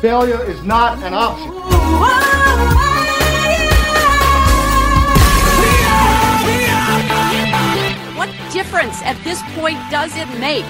Failure 0.00 0.44
is 0.44 0.62
not 0.62 1.02
an 1.02 1.12
option. 1.12 1.50
What 8.16 8.30
difference 8.52 9.02
at 9.02 9.18
this 9.24 9.42
point 9.56 9.78
does 9.90 10.12
it 10.14 10.28
make? 10.38 10.64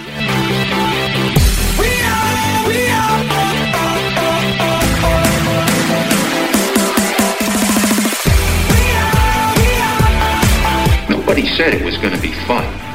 Nobody 11.10 11.46
said 11.48 11.74
it 11.74 11.84
was 11.84 11.98
going 11.98 12.14
to 12.14 12.22
be 12.22 12.32
fun. 12.46 12.88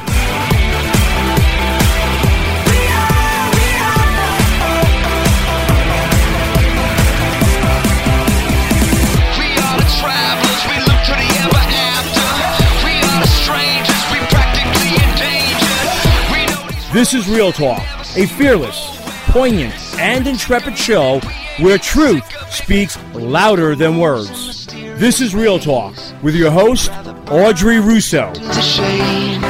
This 16.94 17.12
is 17.12 17.28
Real 17.28 17.50
Talk, 17.50 17.82
a 18.16 18.24
fearless, 18.24 19.00
poignant, 19.32 19.74
and 19.98 20.28
intrepid 20.28 20.78
show 20.78 21.18
where 21.58 21.76
truth 21.76 22.22
speaks 22.52 22.96
louder 23.14 23.74
than 23.74 23.98
words. 23.98 24.68
This 24.96 25.20
is 25.20 25.34
Real 25.34 25.58
Talk 25.58 25.96
with 26.22 26.36
your 26.36 26.52
host, 26.52 26.92
Audrey 27.28 27.80
Russo. 27.80 28.32
to 28.32 28.62
shame. 28.62 29.40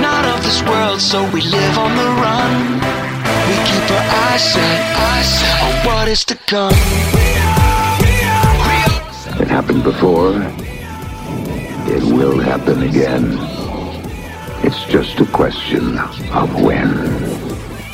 Not 0.00 0.24
of 0.34 0.42
this 0.42 0.62
world, 0.62 1.02
so 1.02 1.30
we 1.30 1.42
live 1.42 1.76
on 1.76 1.94
the 1.94 2.04
run. 2.04 2.72
We 2.72 3.56
keep 3.68 3.90
our 3.90 4.08
eyes 4.24 4.50
set, 4.50 4.96
eyes 4.96 5.42
on 5.60 5.86
what 5.86 6.08
is 6.08 6.24
to 6.24 6.36
come. 6.36 6.72
It 9.38 9.48
happened 9.48 9.84
before. 9.84 10.32
It 11.86 12.02
will 12.02 12.38
happen 12.38 12.82
again. 12.84 13.57
It's 14.70 14.84
just 14.84 15.18
a 15.18 15.24
question 15.24 15.96
of 15.96 16.60
when. 16.60 16.92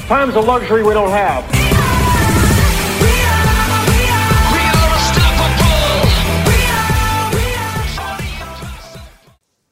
Time's 0.08 0.34
a 0.34 0.40
luxury 0.40 0.82
we 0.82 0.92
don't 0.92 1.08
have. 1.08 1.48
We 3.00 3.10
are 3.20 3.46
unstoppable. 4.82 6.10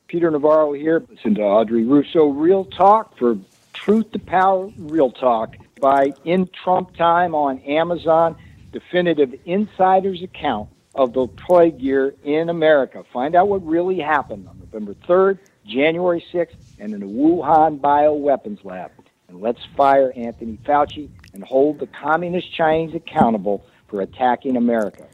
Peter 0.07 0.31
Navarro 0.31 0.75
here. 0.75 1.05
Listen 1.11 1.35
to 1.35 1.43
Audrey 1.43 1.85
Russo 1.85 2.27
Real 2.27 2.67
Talk 2.67 3.19
for 3.19 3.37
Truth 3.73 4.13
to 4.13 4.21
Power 4.21 4.71
Real 4.79 5.11
Talk 5.11 5.57
by 5.81 6.13
In 6.25 6.49
Trump 6.63 6.95
Time 6.97 7.35
on 7.35 7.59
Amazon. 7.63 8.37
Definitive 8.71 9.35
insider's 9.45 10.23
account 10.23 10.69
of 10.95 11.15
the 11.15 11.27
plague 11.27 11.81
year 11.81 12.15
in 12.23 12.49
America. 12.49 13.03
Find 13.13 13.35
out 13.35 13.49
what 13.49 13.67
really 13.67 13.99
happened 13.99 14.47
on 14.47 14.61
November 14.61 14.95
3rd, 15.09 15.41
January 15.67 16.25
6th, 16.33 16.55
and 16.83 16.93
in 16.95 16.99
the 16.99 17.07
Wuhan 17.07 17.79
Bioweapons 17.79 18.65
Lab. 18.65 18.91
And 19.29 19.41
let's 19.41 19.61
fire 19.77 20.13
Anthony 20.17 20.59
Fauci 20.65 21.09
and 21.33 21.45
hold 21.45 21.79
the 21.79 21.87
Communist 21.87 22.53
Chinese 22.53 22.93
accountable 22.93 23.65
for 23.87 24.01
attacking 24.01 24.57
America. 24.57 25.07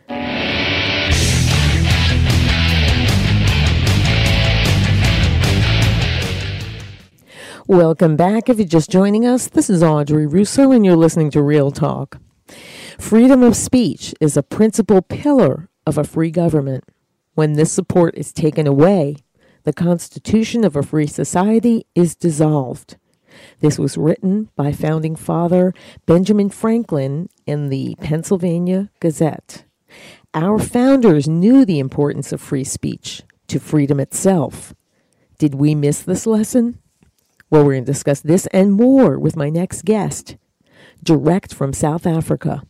Welcome 7.66 8.16
back. 8.16 8.48
If 8.48 8.56
you're 8.56 8.66
just 8.66 8.88
joining 8.88 9.27
us, 9.27 9.48
this 9.48 9.69
is 9.69 9.82
Audrey 9.82 10.27
Russo, 10.27 10.72
and 10.72 10.86
you're 10.86 10.97
listening 10.97 11.30
to 11.32 11.42
Real 11.42 11.70
Talk. 11.70 12.19
Freedom 12.98 13.42
of 13.42 13.54
speech 13.54 14.15
is 14.22 14.38
a 14.38 14.42
principal 14.42 15.03
pillar 15.03 15.69
of 15.87 15.98
a 15.98 16.04
free 16.04 16.31
government. 16.31 16.84
When 17.34 17.53
this 17.53 17.71
support 17.71 18.16
is 18.16 18.32
taken 18.32 18.66
away, 18.66 19.16
the 19.64 19.72
Constitution 19.72 20.64
of 20.64 20.76
a 20.76 20.82
free 20.82 21.06
society 21.06 21.86
is 21.94 22.14
dissolved. 22.14 22.96
This 23.60 23.78
was 23.78 23.96
written 23.96 24.50
by 24.56 24.72
founding 24.72 25.16
father 25.16 25.74
Benjamin 26.06 26.50
Franklin 26.50 27.28
in 27.46 27.68
the 27.68 27.97
Pennsylvania 28.00 28.91
Gazette. 29.00 29.64
Our 30.34 30.58
founders 30.58 31.28
knew 31.28 31.64
the 31.64 31.78
importance 31.78 32.32
of 32.32 32.41
free 32.41 32.64
speech 32.64 33.22
to 33.48 33.58
freedom 33.58 33.98
itself. 34.00 34.74
Did 35.38 35.54
we 35.54 35.74
miss 35.74 36.02
this 36.02 36.26
lesson? 36.26 36.78
Well, 37.50 37.64
we're 37.64 37.74
going 37.74 37.86
to 37.86 37.92
discuss 37.92 38.20
this 38.20 38.47
and 38.48 38.72
more 38.72 39.18
with 39.18 39.36
my 39.36 39.48
next 39.48 39.84
guest, 39.84 40.36
direct 41.02 41.54
from 41.54 41.72
South 41.72 42.06
Africa. 42.06 42.62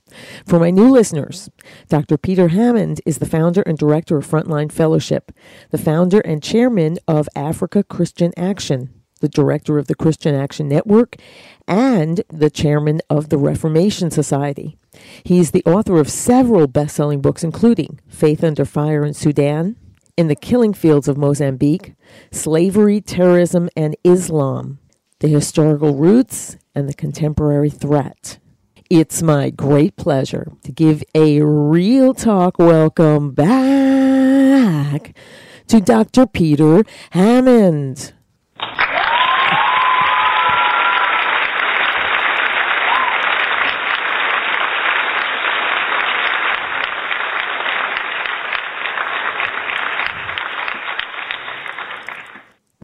For 0.47 0.59
my 0.59 0.71
new 0.71 0.91
listeners, 0.91 1.51
Dr. 1.89 2.17
Peter 2.17 2.49
Hammond 2.49 3.01
is 3.07 3.19
the 3.19 3.27
founder 3.27 3.63
and 3.63 3.77
director 3.77 4.17
of 4.17 4.27
Frontline 4.27 4.73
Fellowship, 4.73 5.33
the 5.71 5.79
founder 5.79 6.21
and 6.21 6.43
chairman 6.43 6.99
of 7.07 7.29
Africa 7.35 7.83
Christian 7.83 8.33
Action, 8.37 8.91
the 9.21 9.29
director 9.29 9.79
of 9.79 9.87
the 9.87 9.95
Christian 9.95 10.35
Action 10.35 10.69
Network, 10.69 11.17
and 11.67 12.23
the 12.29 12.51
chairman 12.51 13.01
of 13.11 13.29
the 13.29 13.39
Reformation 13.39 14.11
Society. 14.11 14.77
He 15.23 15.39
is 15.39 15.51
the 15.51 15.65
author 15.65 15.99
of 15.99 16.11
several 16.11 16.67
best 16.67 16.97
selling 16.97 17.21
books, 17.21 17.45
including 17.45 18.01
Faith 18.09 18.43
Under 18.43 18.65
Fire 18.65 19.05
in 19.05 19.15
Sudan, 19.15 19.77
in 20.17 20.27
the 20.29 20.37
killing 20.37 20.75
fields 20.75 21.07
of 21.07 21.17
Mozambique, 21.17 21.95
slavery, 22.33 23.01
terrorism, 23.01 23.69
and 23.77 23.97
Islam, 24.03 24.81
the 25.21 25.29
historical 25.29 25.95
roots, 25.95 26.57
and 26.75 26.89
the 26.89 26.95
contemporary 26.95 27.71
threat. 27.71 28.39
It's 28.91 29.23
my 29.23 29.51
great 29.51 29.97
pleasure 29.97 30.53
to 30.63 30.73
give 30.73 31.05
a 31.15 31.43
real 31.43 32.15
talk 32.15 32.59
welcome 32.59 33.33
back 33.33 35.15
to 35.67 35.79
Dr. 35.79 36.27
Peter 36.27 36.85
Hammond. 37.11 38.15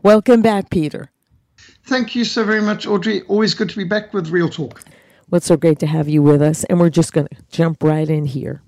Welcome 0.03 0.43
back, 0.43 0.69
Peter. 0.69 1.11
Thank 1.87 2.15
you 2.15 2.27
so 2.27 2.45
very 2.45 2.61
much, 2.61 2.87
Audrey. 2.87 3.23
Always 3.23 3.55
good 3.55 3.71
to 3.71 3.77
be 3.79 3.85
back 3.85 4.13
with 4.13 4.29
Real 4.29 4.51
Talk. 4.51 4.83
What's 5.29 5.47
so 5.47 5.57
great 5.57 5.79
to 5.79 5.87
have 5.87 6.09
you 6.09 6.23
with 6.23 6.43
us? 6.43 6.65
And 6.65 6.79
we're 6.79 6.91
just 6.91 7.13
going 7.13 7.29
to 7.29 7.37
jump 7.51 7.83
right 7.83 8.09
in 8.09 8.27
here. 8.27 8.63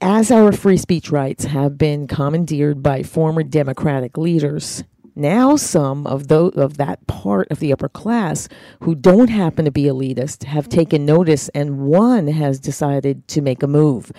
As 0.00 0.30
our 0.30 0.50
free 0.50 0.76
speech 0.76 1.10
rights 1.10 1.44
have 1.44 1.78
been 1.78 2.08
commandeered 2.08 2.82
by 2.82 3.02
former 3.02 3.42
Democratic 3.42 4.18
leaders, 4.18 4.82
now 5.14 5.54
some 5.56 6.06
of 6.06 6.28
those 6.28 6.54
of 6.54 6.78
that 6.78 7.06
part 7.06 7.48
of 7.50 7.60
the 7.60 7.72
upper 7.72 7.88
class 7.88 8.48
who 8.80 8.94
don't 8.94 9.30
happen 9.30 9.64
to 9.66 9.70
be 9.70 9.84
elitist 9.84 10.44
have 10.44 10.68
taken 10.68 11.06
notice 11.06 11.48
and 11.50 11.78
one 11.80 12.26
has 12.28 12.58
decided 12.58 13.28
to 13.28 13.40
make 13.40 13.62
a 13.62 13.68
move. 13.68 14.10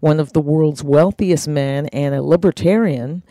One 0.00 0.20
of 0.20 0.32
the 0.34 0.40
world's 0.40 0.84
wealthiest 0.84 1.48
men 1.48 1.86
and 1.88 2.14
a 2.14 2.22
libertarian 2.22 3.24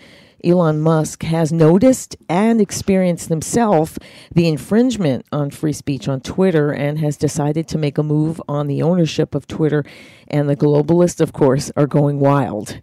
Elon 0.44 0.81
Musk 0.81 1.24
has 1.24 1.52
noticed 1.52 2.16
and 2.29 2.59
experienced 2.59 3.29
himself 3.29 3.97
the 4.34 4.47
infringement 4.47 5.25
on 5.31 5.52
free 5.52 5.74
speech 5.74 6.07
on 6.07 6.22
Twitter 6.22 6.72
and 6.72 7.00
has 7.00 7.18
decided 7.18 7.68
to 7.68 7.78
make 7.78 7.97
a 7.97 8.03
move 8.03 8.41
on 8.47 8.68
the 8.68 8.81
ownership 8.81 9.35
of 9.35 9.47
Twitter. 9.47 9.84
And 10.28 10.50
the 10.50 10.56
globalists, 10.56 11.22
of 11.22 11.34
course, 11.34 11.72
are 11.75 11.88
going 11.88 12.19
wild. 12.19 12.81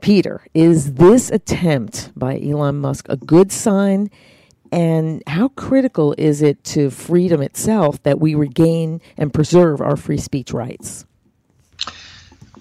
Peter, 0.00 0.44
is 0.54 0.94
this 0.94 1.30
attempt 1.30 2.12
by 2.16 2.40
Elon 2.40 2.80
Musk 2.80 3.06
a 3.08 3.16
good 3.16 3.50
sign? 3.50 4.10
And 4.70 5.22
how 5.26 5.48
critical 5.48 6.14
is 6.18 6.42
it 6.42 6.62
to 6.64 6.90
freedom 6.90 7.40
itself 7.40 8.02
that 8.02 8.20
we 8.20 8.34
regain 8.34 9.00
and 9.16 9.32
preserve 9.32 9.80
our 9.80 9.96
free 9.96 10.18
speech 10.18 10.52
rights? 10.52 11.06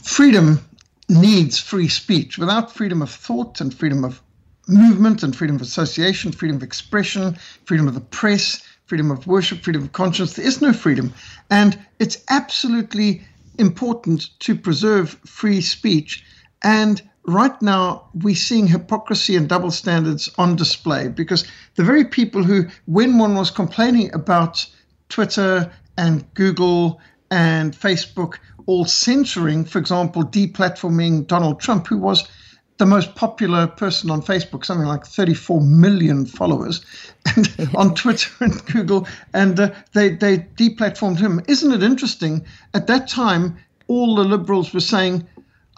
Freedom 0.01 0.63
needs 1.09 1.59
free 1.59 1.87
speech. 1.87 2.37
Without 2.37 2.71
freedom 2.71 3.01
of 3.01 3.09
thought 3.09 3.61
and 3.61 3.73
freedom 3.73 4.03
of 4.03 4.21
movement 4.67 5.23
and 5.23 5.35
freedom 5.35 5.55
of 5.55 5.61
association, 5.61 6.31
freedom 6.31 6.57
of 6.57 6.63
expression, 6.63 7.37
freedom 7.65 7.87
of 7.87 7.93
the 7.93 8.01
press, 8.01 8.61
freedom 8.85 9.11
of 9.11 9.27
worship, 9.27 9.59
freedom 9.59 9.83
of 9.83 9.91
conscience. 9.91 10.33
There 10.33 10.45
is 10.45 10.61
no 10.61 10.73
freedom. 10.73 11.13
And 11.49 11.77
it's 11.99 12.23
absolutely 12.29 13.21
important 13.57 14.39
to 14.39 14.55
preserve 14.55 15.19
free 15.25 15.61
speech. 15.61 16.23
And 16.63 17.01
right 17.25 17.61
now, 17.61 18.09
we're 18.13 18.35
seeing 18.35 18.67
hypocrisy 18.67 19.35
and 19.35 19.49
double 19.49 19.71
standards 19.71 20.29
on 20.37 20.55
display 20.55 21.09
because 21.09 21.45
the 21.75 21.83
very 21.83 22.05
people 22.05 22.43
who, 22.43 22.67
when 22.85 23.17
one 23.17 23.35
was 23.35 23.51
complaining 23.51 24.13
about 24.13 24.65
Twitter 25.09 25.71
and 25.97 26.33
Google 26.33 27.01
and 27.29 27.73
Facebook 27.73 28.35
all 28.65 28.85
censoring, 28.85 29.65
for 29.65 29.79
example, 29.79 30.23
deplatforming 30.23 31.27
Donald 31.27 31.59
Trump, 31.59 31.87
who 31.87 31.97
was 31.97 32.27
the 32.77 32.85
most 32.85 33.15
popular 33.15 33.67
person 33.67 34.11
on 34.11 34.21
Facebook, 34.21 34.63
something 34.63 34.87
like 34.87 35.05
34 35.05 35.61
million 35.61 36.25
followers, 36.25 36.85
and 37.35 37.69
on 37.75 37.95
Twitter 37.95 38.29
and 38.39 38.65
Google, 38.65 39.07
and 39.33 39.59
uh, 39.59 39.71
they 39.93 40.09
they 40.09 40.39
deplatformed 40.57 41.19
him. 41.19 41.41
Isn't 41.47 41.71
it 41.71 41.83
interesting? 41.83 42.45
At 42.73 42.87
that 42.87 43.07
time, 43.07 43.57
all 43.87 44.15
the 44.15 44.23
liberals 44.23 44.73
were 44.73 44.79
saying, 44.79 45.27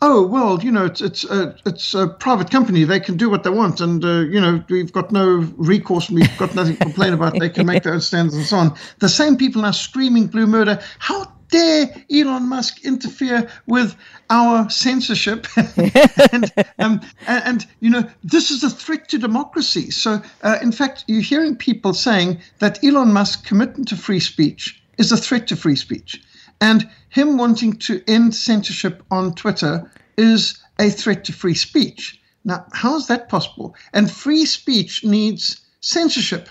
"Oh 0.01 0.25
well, 0.25 0.61
you 0.61 0.71
know, 0.71 0.85
it's 0.85 1.01
it's 1.01 1.23
a 1.23 1.55
it's 1.65 1.93
a 1.93 2.07
private 2.07 2.51
company; 2.51 2.83
they 2.83 2.99
can 2.99 3.17
do 3.17 3.29
what 3.29 3.43
they 3.43 3.49
want, 3.49 3.79
and 3.79 4.03
uh, 4.03 4.19
you 4.19 4.41
know, 4.41 4.63
we've 4.69 4.91
got 4.91 5.11
no 5.11 5.49
recourse, 5.57 6.09
and 6.09 6.19
we've 6.19 6.37
got 6.37 6.53
nothing 6.55 6.75
to 6.75 6.83
complain 6.83 7.13
about. 7.13 7.39
They 7.39 7.49
can 7.49 7.65
make 7.65 7.83
their 7.83 7.93
own 7.93 8.01
standards 8.01 8.35
and 8.35 8.45
so 8.45 8.57
on." 8.57 8.75
The 8.99 9.09
same 9.09 9.37
people 9.37 9.61
now 9.61 9.71
screaming 9.71 10.27
blue 10.27 10.47
murder. 10.47 10.79
How 10.99 11.31
dare 11.49 12.03
Elon 12.11 12.47
Musk 12.47 12.83
interfere 12.85 13.49
with 13.67 13.95
our 14.29 14.69
censorship? 14.69 15.47
and, 15.57 16.51
um, 16.79 17.01
and, 17.27 17.43
and, 17.45 17.67
you 17.79 17.89
know, 17.89 18.09
this 18.23 18.51
is 18.51 18.63
a 18.63 18.69
threat 18.69 19.09
to 19.09 19.17
democracy. 19.17 19.91
So, 19.91 20.21
uh, 20.43 20.57
in 20.61 20.71
fact, 20.71 21.05
you're 21.07 21.21
hearing 21.21 21.55
people 21.55 21.93
saying 21.93 22.39
that 22.59 22.83
Elon 22.83 23.11
Musk 23.11 23.45
commitment 23.45 23.87
to 23.89 23.97
free 23.97 24.19
speech 24.19 24.81
is 24.97 25.11
a 25.11 25.17
threat 25.17 25.47
to 25.47 25.55
free 25.55 25.75
speech. 25.75 26.21
And 26.61 26.89
him 27.09 27.37
wanting 27.37 27.73
to 27.77 28.03
end 28.07 28.35
censorship 28.35 29.03
on 29.11 29.33
Twitter 29.33 29.91
is 30.17 30.59
a 30.77 30.89
threat 30.89 31.23
to 31.25 31.33
free 31.33 31.55
speech. 31.55 32.19
Now, 32.43 32.65
how 32.73 32.95
is 32.95 33.07
that 33.07 33.29
possible? 33.29 33.75
And 33.93 34.09
free 34.11 34.45
speech 34.45 35.03
needs 35.03 35.61
censorship. 35.81 36.49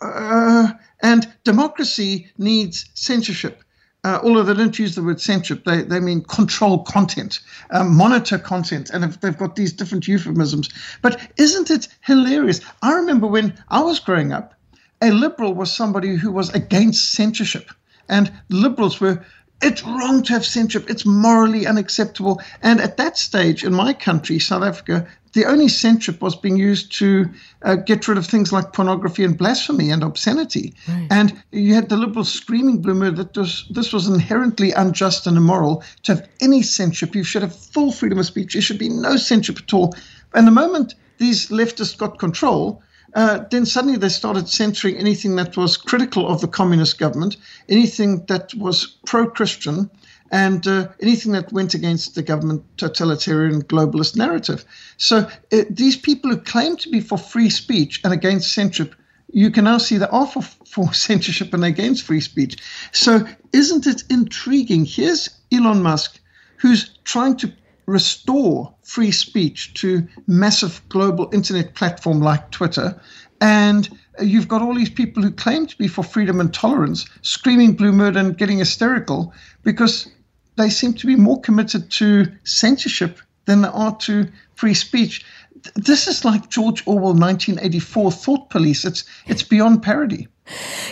Uh, 0.00 0.72
and 1.02 1.32
democracy 1.44 2.30
needs 2.36 2.86
censorship 2.94 3.62
uh, 4.06 4.20
although 4.22 4.44
they 4.44 4.54
don't 4.54 4.78
use 4.78 4.94
the 4.94 5.02
word 5.02 5.20
censorship, 5.20 5.64
they, 5.64 5.82
they 5.82 5.98
mean 5.98 6.22
control 6.22 6.84
content, 6.84 7.40
um, 7.70 7.92
monitor 7.96 8.38
content, 8.38 8.88
and 8.90 9.02
they've 9.02 9.36
got 9.36 9.56
these 9.56 9.72
different 9.72 10.06
euphemisms. 10.06 10.68
But 11.02 11.20
isn't 11.38 11.72
it 11.72 11.88
hilarious? 12.02 12.60
I 12.82 12.92
remember 12.92 13.26
when 13.26 13.52
I 13.68 13.82
was 13.82 13.98
growing 13.98 14.32
up, 14.32 14.54
a 15.02 15.10
liberal 15.10 15.54
was 15.54 15.74
somebody 15.74 16.14
who 16.14 16.30
was 16.30 16.54
against 16.54 17.14
censorship, 17.14 17.72
and 18.08 18.32
liberals 18.48 19.00
were. 19.00 19.24
It's 19.62 19.82
wrong 19.82 20.22
to 20.24 20.34
have 20.34 20.44
censorship. 20.44 20.88
It's 20.88 21.06
morally 21.06 21.66
unacceptable. 21.66 22.42
And 22.62 22.78
at 22.78 22.98
that 22.98 23.16
stage 23.16 23.64
in 23.64 23.72
my 23.72 23.94
country, 23.94 24.38
South 24.38 24.62
Africa, 24.62 25.08
the 25.36 25.44
only 25.44 25.68
censorship 25.68 26.22
was 26.22 26.34
being 26.34 26.56
used 26.56 26.90
to 26.90 27.28
uh, 27.60 27.74
get 27.74 28.08
rid 28.08 28.16
of 28.16 28.26
things 28.26 28.54
like 28.54 28.72
pornography 28.72 29.22
and 29.22 29.36
blasphemy 29.36 29.90
and 29.90 30.02
obscenity. 30.02 30.74
Right. 30.88 31.08
And 31.10 31.42
you 31.52 31.74
had 31.74 31.90
the 31.90 31.98
liberals 31.98 32.32
screaming, 32.32 32.80
Bloomer, 32.80 33.10
that 33.10 33.34
this, 33.34 33.66
this 33.68 33.92
was 33.92 34.08
inherently 34.08 34.72
unjust 34.72 35.26
and 35.26 35.36
immoral 35.36 35.84
to 36.04 36.14
have 36.14 36.28
any 36.40 36.62
censorship. 36.62 37.14
You 37.14 37.22
should 37.22 37.42
have 37.42 37.54
full 37.54 37.92
freedom 37.92 38.18
of 38.18 38.24
speech. 38.24 38.54
There 38.54 38.62
should 38.62 38.78
be 38.78 38.88
no 38.88 39.18
censorship 39.18 39.62
at 39.62 39.74
all. 39.74 39.94
And 40.32 40.46
the 40.46 40.52
moment 40.52 40.94
these 41.18 41.50
leftists 41.50 41.98
got 41.98 42.18
control, 42.18 42.82
uh, 43.14 43.44
then 43.50 43.66
suddenly 43.66 43.98
they 43.98 44.08
started 44.08 44.48
censoring 44.48 44.96
anything 44.96 45.36
that 45.36 45.54
was 45.54 45.76
critical 45.76 46.26
of 46.26 46.40
the 46.40 46.48
communist 46.48 46.98
government, 46.98 47.36
anything 47.68 48.24
that 48.28 48.54
was 48.54 48.96
pro 49.04 49.28
Christian, 49.28 49.90
and 50.30 50.66
uh, 50.66 50.88
anything 51.00 51.32
that 51.32 51.52
went 51.52 51.74
against 51.74 52.14
the 52.14 52.22
government 52.22 52.64
totalitarian 52.76 53.62
globalist 53.62 54.16
narrative. 54.16 54.64
So 54.96 55.28
uh, 55.52 55.64
these 55.70 55.96
people 55.96 56.30
who 56.30 56.38
claim 56.38 56.76
to 56.76 56.90
be 56.90 57.00
for 57.00 57.18
free 57.18 57.50
speech 57.50 58.00
and 58.04 58.12
against 58.12 58.52
censorship, 58.52 58.94
you 59.32 59.50
can 59.50 59.64
now 59.64 59.78
see 59.78 59.98
they 59.98 60.06
are 60.06 60.26
for, 60.26 60.42
for 60.66 60.92
censorship 60.92 61.54
and 61.54 61.64
against 61.64 62.04
free 62.04 62.20
speech. 62.20 62.56
So 62.92 63.26
isn't 63.52 63.86
it 63.86 64.04
intriguing? 64.10 64.84
Here's 64.84 65.28
Elon 65.52 65.82
Musk, 65.82 66.20
who's 66.58 66.98
trying 67.04 67.36
to 67.38 67.52
restore 67.86 68.74
free 68.82 69.12
speech 69.12 69.74
to 69.74 70.06
massive 70.26 70.80
global 70.88 71.30
internet 71.32 71.74
platform 71.74 72.20
like 72.20 72.50
Twitter, 72.50 73.00
and 73.40 73.88
you've 74.20 74.48
got 74.48 74.62
all 74.62 74.74
these 74.74 74.90
people 74.90 75.22
who 75.22 75.30
claim 75.30 75.66
to 75.66 75.76
be 75.76 75.88
for 75.88 76.02
freedom 76.02 76.40
and 76.40 76.52
tolerance 76.52 77.06
screaming 77.22 77.74
blue 77.74 77.92
murder 77.92 78.18
and 78.18 78.38
getting 78.38 78.58
hysterical 78.58 79.32
because 79.62 80.08
they 80.56 80.70
seem 80.70 80.94
to 80.94 81.06
be 81.06 81.16
more 81.16 81.40
committed 81.40 81.90
to 81.90 82.26
censorship 82.44 83.20
than 83.44 83.62
they 83.62 83.68
are 83.68 83.96
to 83.96 84.28
free 84.54 84.74
speech. 84.74 85.24
This 85.74 86.06
is 86.08 86.24
like 86.24 86.50
George 86.50 86.82
Orwell 86.86 87.14
1984 87.14 88.12
thought 88.12 88.50
police. 88.50 88.84
It's 88.84 89.04
it's 89.26 89.42
beyond 89.42 89.82
parody. 89.82 90.28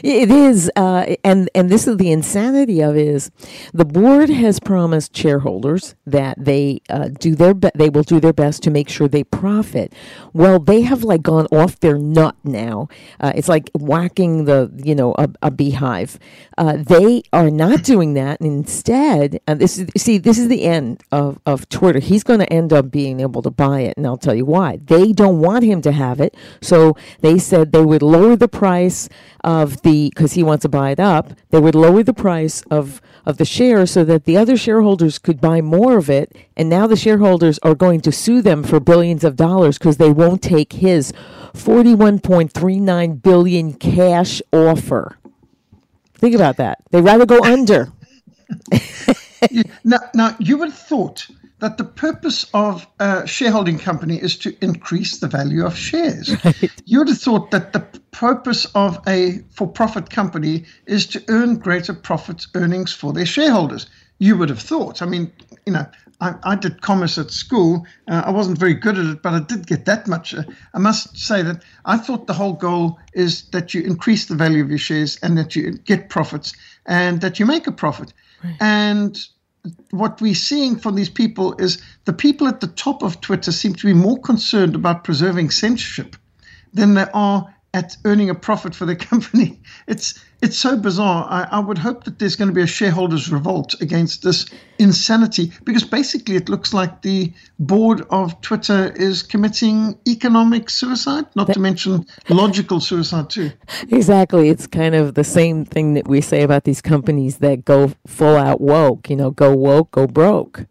It 0.03 0.31
is, 0.31 0.71
uh, 0.77 1.15
and 1.23 1.49
and 1.55 1.71
this 1.71 1.87
is 1.87 1.97
the 1.97 2.11
insanity 2.11 2.81
of 2.83 2.97
it 2.97 3.07
is, 3.07 3.31
the 3.73 3.85
board 3.85 4.29
has 4.29 4.61
promised 4.61 5.17
shareholders 5.17 5.95
that 6.07 6.37
they 6.39 6.81
uh, 6.91 7.09
do 7.09 7.35
their 7.35 7.55
be- 7.55 7.71
they 7.75 7.89
will 7.89 8.03
do 8.03 8.21
their 8.21 8.33
best 8.33 8.63
to 8.65 8.71
make 8.71 8.89
sure 8.89 9.09
they 9.09 9.25
profit. 9.25 9.93
Well, 10.33 10.59
they 10.59 10.83
have 10.83 11.05
like 11.05 11.23
gone 11.23 11.47
off 11.53 11.81
their 11.81 11.99
nut 11.99 12.37
now. 12.45 12.89
Uh, 13.21 13.33
it's 13.35 13.49
like 13.49 13.71
whacking 13.75 14.45
the 14.45 14.71
you 14.77 14.95
know 14.95 15.15
a, 15.19 15.29
a 15.43 15.51
beehive. 15.51 16.19
Uh, 16.59 16.77
they 16.77 17.23
are 17.33 17.51
not 17.51 17.83
doing 17.83 18.15
that. 18.15 18.41
And 18.41 18.49
instead, 18.49 19.41
and 19.47 19.61
this 19.61 19.79
is 19.79 19.89
see 19.97 20.19
this 20.19 20.39
is 20.39 20.49
the 20.49 20.65
end 20.65 21.03
of 21.13 21.39
of 21.47 21.69
Twitter. 21.69 22.01
He's 22.01 22.25
going 22.25 22.41
to 22.41 22.53
end 22.53 22.73
up 22.73 22.91
being 22.91 23.21
able 23.21 23.43
to 23.43 23.51
buy 23.51 23.81
it, 23.81 23.97
and 23.97 24.07
I'll 24.07 24.17
tell 24.19 24.35
you 24.35 24.45
why. 24.45 24.79
They 24.85 25.13
don't 25.13 25.41
want 25.41 25.65
him 25.65 25.81
to 25.83 25.93
have 25.93 26.21
it, 26.21 26.37
so 26.61 26.97
they 27.21 27.39
said 27.39 27.73
they 27.73 27.85
would 27.85 28.03
lower 28.03 28.37
the 28.37 28.49
price 28.49 29.09
of 29.45 29.83
the 29.83 30.09
because 30.09 30.33
he 30.33 30.43
wants 30.43 30.63
to 30.63 30.69
buy 30.69 30.91
it 30.91 30.99
up. 30.99 31.33
They 31.51 31.61
would 31.61 31.75
lower 31.75 32.03
the 32.03 32.15
price 32.15 32.63
of 32.71 33.01
of 33.27 33.39
the 33.39 33.45
share 33.45 33.87
so 33.87 34.05
that 34.05 34.25
the 34.25 34.37
other 34.37 34.57
shareholders 34.57 35.19
could 35.19 35.41
buy 35.41 35.61
more 35.61 35.97
of 35.97 36.11
it. 36.11 36.35
And 36.57 36.69
now 36.69 36.87
the 36.87 36.97
shareholders 36.97 37.59
are 37.61 37.75
going 37.75 38.01
to 38.03 38.13
sue 38.13 38.43
them 38.43 38.63
for 38.65 38.81
billions 38.81 39.25
of 39.25 39.37
dollars 39.37 39.79
because 39.79 39.97
they 39.97 40.11
won't 40.11 40.43
take 40.43 40.75
his 40.75 41.13
41.39 41.55 43.23
billion 43.23 43.73
cash 43.75 44.43
offer. 44.53 45.19
Think 46.15 46.35
about 46.35 46.57
that. 46.57 46.79
they'd 46.91 47.01
rather 47.03 47.27
go 47.27 47.43
under. 47.43 47.93
now, 49.85 49.99
now, 50.15 50.37
you 50.39 50.59
would 50.59 50.71
have 50.71 50.79
thought 50.79 51.27
that 51.61 51.79
the 51.79 51.85
purpose 51.85 52.47
of 52.53 52.87
a 52.99 53.27
shareholding 53.27 53.79
company 53.79 54.17
is 54.17 54.37
to 54.37 54.57
increase 54.61 55.19
the 55.19 55.29
value 55.29 55.65
of 55.65 55.77
shares. 55.77 56.35
Right. 56.45 56.71
You 56.85 56.99
would 56.99 57.09
have 57.09 57.19
thought 57.19 57.51
that 57.53 57.73
the 57.73 57.81
purpose 58.11 58.67
of 58.75 58.99
a 59.07 59.39
for 59.51 59.67
profit 59.67 60.11
company 60.11 60.65
is 60.87 61.07
to 61.07 61.23
earn 61.29 61.57
greater 61.57 61.95
profits 61.95 62.49
earnings 62.55 62.93
for 62.93 63.13
their 63.13 63.27
shareholders. 63.27 63.87
You 64.19 64.37
would 64.37 64.51
have 64.51 64.61
thought. 64.61 65.01
I 65.01 65.07
mean, 65.07 65.33
you 65.65 65.73
know, 65.73 65.87
I, 66.21 66.35
I 66.43 66.55
did 66.57 66.83
commerce 66.83 67.19
at 67.19 67.31
school. 67.31 67.87
Uh, 68.09 68.23
I 68.27 68.31
wasn't 68.31 68.59
very 68.59 68.75
good 68.75 68.99
at 68.99 69.07
it, 69.07 69.23
but 69.23 69.33
I 69.33 69.41
did 69.41 69.67
get 69.67 69.85
that 69.87 70.07
much. 70.07 70.35
Uh, 70.35 70.43
I 70.73 70.79
must 70.79 71.17
say 71.17 71.43
that 71.43 71.63
I 71.85 71.97
thought 71.97 72.27
the 72.27 72.35
whole 72.35 72.53
goal 72.53 72.99
is 73.15 73.45
that 73.51 73.75
you 73.75 73.83
increase 73.83 74.27
the 74.27 74.35
value 74.35 74.63
of 74.63 74.69
your 74.69 74.79
shares 74.79 75.19
and 75.23 75.37
that 75.39 75.57
you 75.57 75.73
get 75.73 76.09
profits 76.09 76.55
and 76.87 77.21
that 77.21 77.39
you 77.39 77.47
make 77.47 77.67
a 77.67 77.73
profit. 77.73 78.13
Right. 78.43 78.57
And 78.61 79.19
what 79.91 80.21
we're 80.21 80.35
seeing 80.35 80.77
from 80.77 80.95
these 80.95 81.09
people 81.09 81.55
is 81.59 81.83
the 82.05 82.13
people 82.13 82.47
at 82.47 82.61
the 82.61 82.67
top 82.67 83.03
of 83.03 83.21
Twitter 83.21 83.53
seem 83.53 83.75
to 83.75 83.87
be 83.87 83.95
more 83.95 84.21
concerned 84.21 84.75
about 84.75 85.05
preserving 85.05 85.51
censorship 85.51 86.17
than 86.73 86.95
they 86.95 87.07
are 87.15 87.54
at 87.75 87.97
earning 88.05 88.31
a 88.31 88.35
profit 88.35 88.75
for 88.75 88.87
the 88.87 88.97
company. 89.11 89.61
It's 89.87 90.19
it's 90.41 90.59
so 90.59 90.77
bizarre. 90.77 91.27
I, 91.29 91.57
I, 91.57 91.59
would 91.59 91.79
hope 91.79 92.05
that 92.05 92.19
there's 92.19 92.37
going 92.37 92.49
to 92.49 92.55
be 92.55 92.61
a 92.61 92.67
shareholders' 92.67 93.33
revolt 93.33 93.81
against 93.81 94.23
this 94.23 94.47
insanity 94.79 95.53
because 95.65 95.83
basically 95.83 96.37
it 96.37 96.51
looks 96.51 96.75
like 96.75 97.01
the 97.01 97.33
board 97.59 98.05
of 98.11 98.39
Twitter 98.43 98.93
is 98.95 99.23
committing 99.23 99.99
economic 100.07 100.69
suicide, 100.69 101.25
not 101.35 101.51
to 101.55 101.59
mention 101.59 102.05
logical 102.29 102.81
suicide 102.81 103.31
too. 103.31 103.51
Exactly. 103.91 104.49
It's 104.49 104.67
kind 104.67 104.95
of 104.95 105.15
the 105.15 105.25
same 105.25 105.65
thing 105.65 105.95
that 105.95 106.07
we 106.07 106.21
say 106.21 106.43
about 106.43 106.65
these 106.65 106.83
companies 106.83 107.39
that 107.39 107.65
go 107.65 107.93
full 108.07 108.37
out 108.37 108.61
woke. 108.61 109.09
You 109.09 109.17
know, 109.17 109.31
go 109.31 109.55
woke, 109.55 109.93
go 109.93 110.07
broke. 110.07 110.67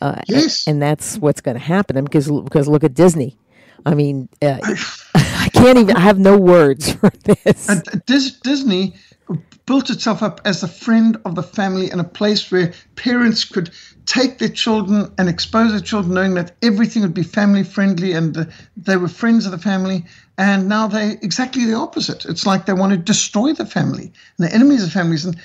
Uh, 0.00 0.20
yes. 0.28 0.66
And, 0.66 0.74
and 0.74 0.82
that's 0.82 1.18
what's 1.18 1.40
going 1.40 1.56
to 1.56 1.62
happen 1.62 2.04
because 2.04 2.30
because 2.30 2.68
look 2.68 2.84
at 2.84 2.94
Disney. 2.94 3.36
I 3.86 3.94
mean, 3.94 4.28
uh, 4.42 4.58
I 5.14 5.48
can't 5.52 5.78
even. 5.78 5.96
I 5.96 6.00
have 6.00 6.18
no 6.18 6.36
words 6.36 6.92
for 6.94 7.10
this. 7.24 7.66
Disney 8.42 8.94
built 9.66 9.90
itself 9.90 10.22
up 10.22 10.40
as 10.46 10.62
a 10.62 10.68
friend 10.68 11.18
of 11.26 11.34
the 11.34 11.42
family 11.42 11.90
and 11.90 12.00
a 12.00 12.04
place 12.04 12.50
where 12.50 12.72
parents 12.96 13.44
could 13.44 13.70
take 14.06 14.38
their 14.38 14.48
children 14.48 15.12
and 15.18 15.28
expose 15.28 15.72
their 15.72 15.80
children, 15.80 16.14
knowing 16.14 16.32
that 16.34 16.56
everything 16.62 17.02
would 17.02 17.12
be 17.12 17.22
family 17.22 17.62
friendly 17.62 18.12
and 18.12 18.34
uh, 18.38 18.44
they 18.78 18.96
were 18.96 19.08
friends 19.08 19.44
of 19.44 19.52
the 19.52 19.58
family. 19.58 20.06
And 20.38 20.68
now 20.68 20.86
they 20.86 21.18
exactly 21.20 21.66
the 21.66 21.74
opposite. 21.74 22.24
It's 22.24 22.46
like 22.46 22.64
they 22.64 22.72
want 22.72 22.92
to 22.92 22.96
destroy 22.96 23.52
the 23.52 23.66
family 23.66 24.12
and 24.38 24.48
the 24.48 24.54
enemies 24.54 24.82
of 24.84 24.92
families. 24.92 25.26
And 25.26 25.36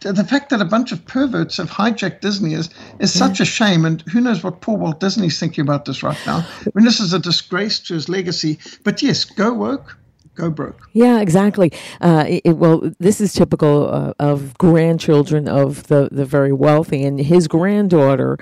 the 0.00 0.24
fact 0.24 0.50
that 0.50 0.60
a 0.60 0.64
bunch 0.64 0.92
of 0.92 1.04
perverts 1.06 1.58
have 1.58 1.70
hijacked 1.70 2.20
Disney 2.20 2.54
is 2.54 2.70
is 2.98 3.12
such 3.12 3.40
a 3.40 3.44
shame, 3.44 3.84
and 3.84 4.02
who 4.02 4.20
knows 4.20 4.42
what 4.42 4.60
poor 4.60 4.76
Walt 4.76 5.00
Disney's 5.00 5.38
thinking 5.38 5.62
about 5.62 5.84
this 5.84 6.02
right 6.02 6.18
now. 6.26 6.38
I 6.38 6.70
mean, 6.74 6.84
this 6.84 7.00
is 7.00 7.12
a 7.12 7.18
disgrace 7.18 7.78
to 7.80 7.94
his 7.94 8.08
legacy. 8.08 8.58
But 8.82 9.02
yes, 9.02 9.24
go 9.24 9.52
woke, 9.52 9.98
go 10.34 10.50
broke. 10.50 10.88
Yeah, 10.92 11.20
exactly. 11.20 11.72
Uh, 12.00 12.24
it, 12.26 12.56
well, 12.56 12.90
this 12.98 13.20
is 13.20 13.32
typical 13.32 13.92
uh, 13.92 14.12
of 14.18 14.56
grandchildren 14.58 15.48
of 15.48 15.86
the 15.88 16.08
the 16.10 16.24
very 16.24 16.52
wealthy, 16.52 17.04
and 17.04 17.20
his 17.20 17.46
granddaughter, 17.46 18.38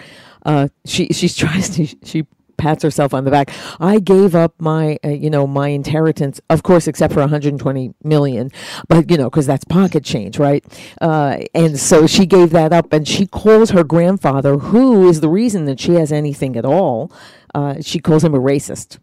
uh, 0.47 0.69
she 0.85 1.09
she 1.09 1.29
tries 1.29 1.71
to 1.71 1.87
she 2.05 2.27
pats 2.59 2.83
herself 2.83 3.15
on 3.15 3.25
the 3.25 3.31
back. 3.31 3.50
I 3.81 3.99
gave 3.99 4.35
up 4.35 4.55
my, 4.59 4.99
uh, 5.05 5.09
you 5.09 5.31
know, 5.31 5.47
my 5.47 5.69
inheritance, 5.69 6.41
of 6.50 6.62
course, 6.62 6.87
except 6.87 7.15
for 7.15 7.21
120 7.21 7.95
million, 8.05 8.50
but 8.88 9.11
you 9.11 9.17
know, 9.17 9.31
because 9.31 9.47
that's 9.47 9.65
pocket 9.65 10.05
change, 10.05 10.38
right? 10.38 10.65
Uh, 11.00 11.38
and 11.55 11.79
so 11.79 12.07
she 12.07 12.27
gave 12.27 12.50
that 12.50 12.73
up, 12.73 12.93
and 12.93 13.09
she 13.09 13.27
calls 13.27 13.71
her 13.71 13.85
grandfather, 13.85 14.59
who 14.59 15.09
is 15.09 15.21
the 15.21 15.29
reason 15.29 15.65
that 15.65 15.81
she 15.81 15.93
has 15.93 16.12
anything 16.12 16.57
at 16.57 16.65
all. 16.65 17.11
Uh, 17.55 17.77
she 17.81 17.99
calls 17.99 18.23
him 18.23 18.35
a 18.35 18.38
racist. 18.38 18.99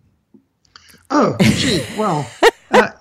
Oh, 1.10 1.36
gee, 1.42 1.84
well, 1.98 2.30
uh, 2.72 2.92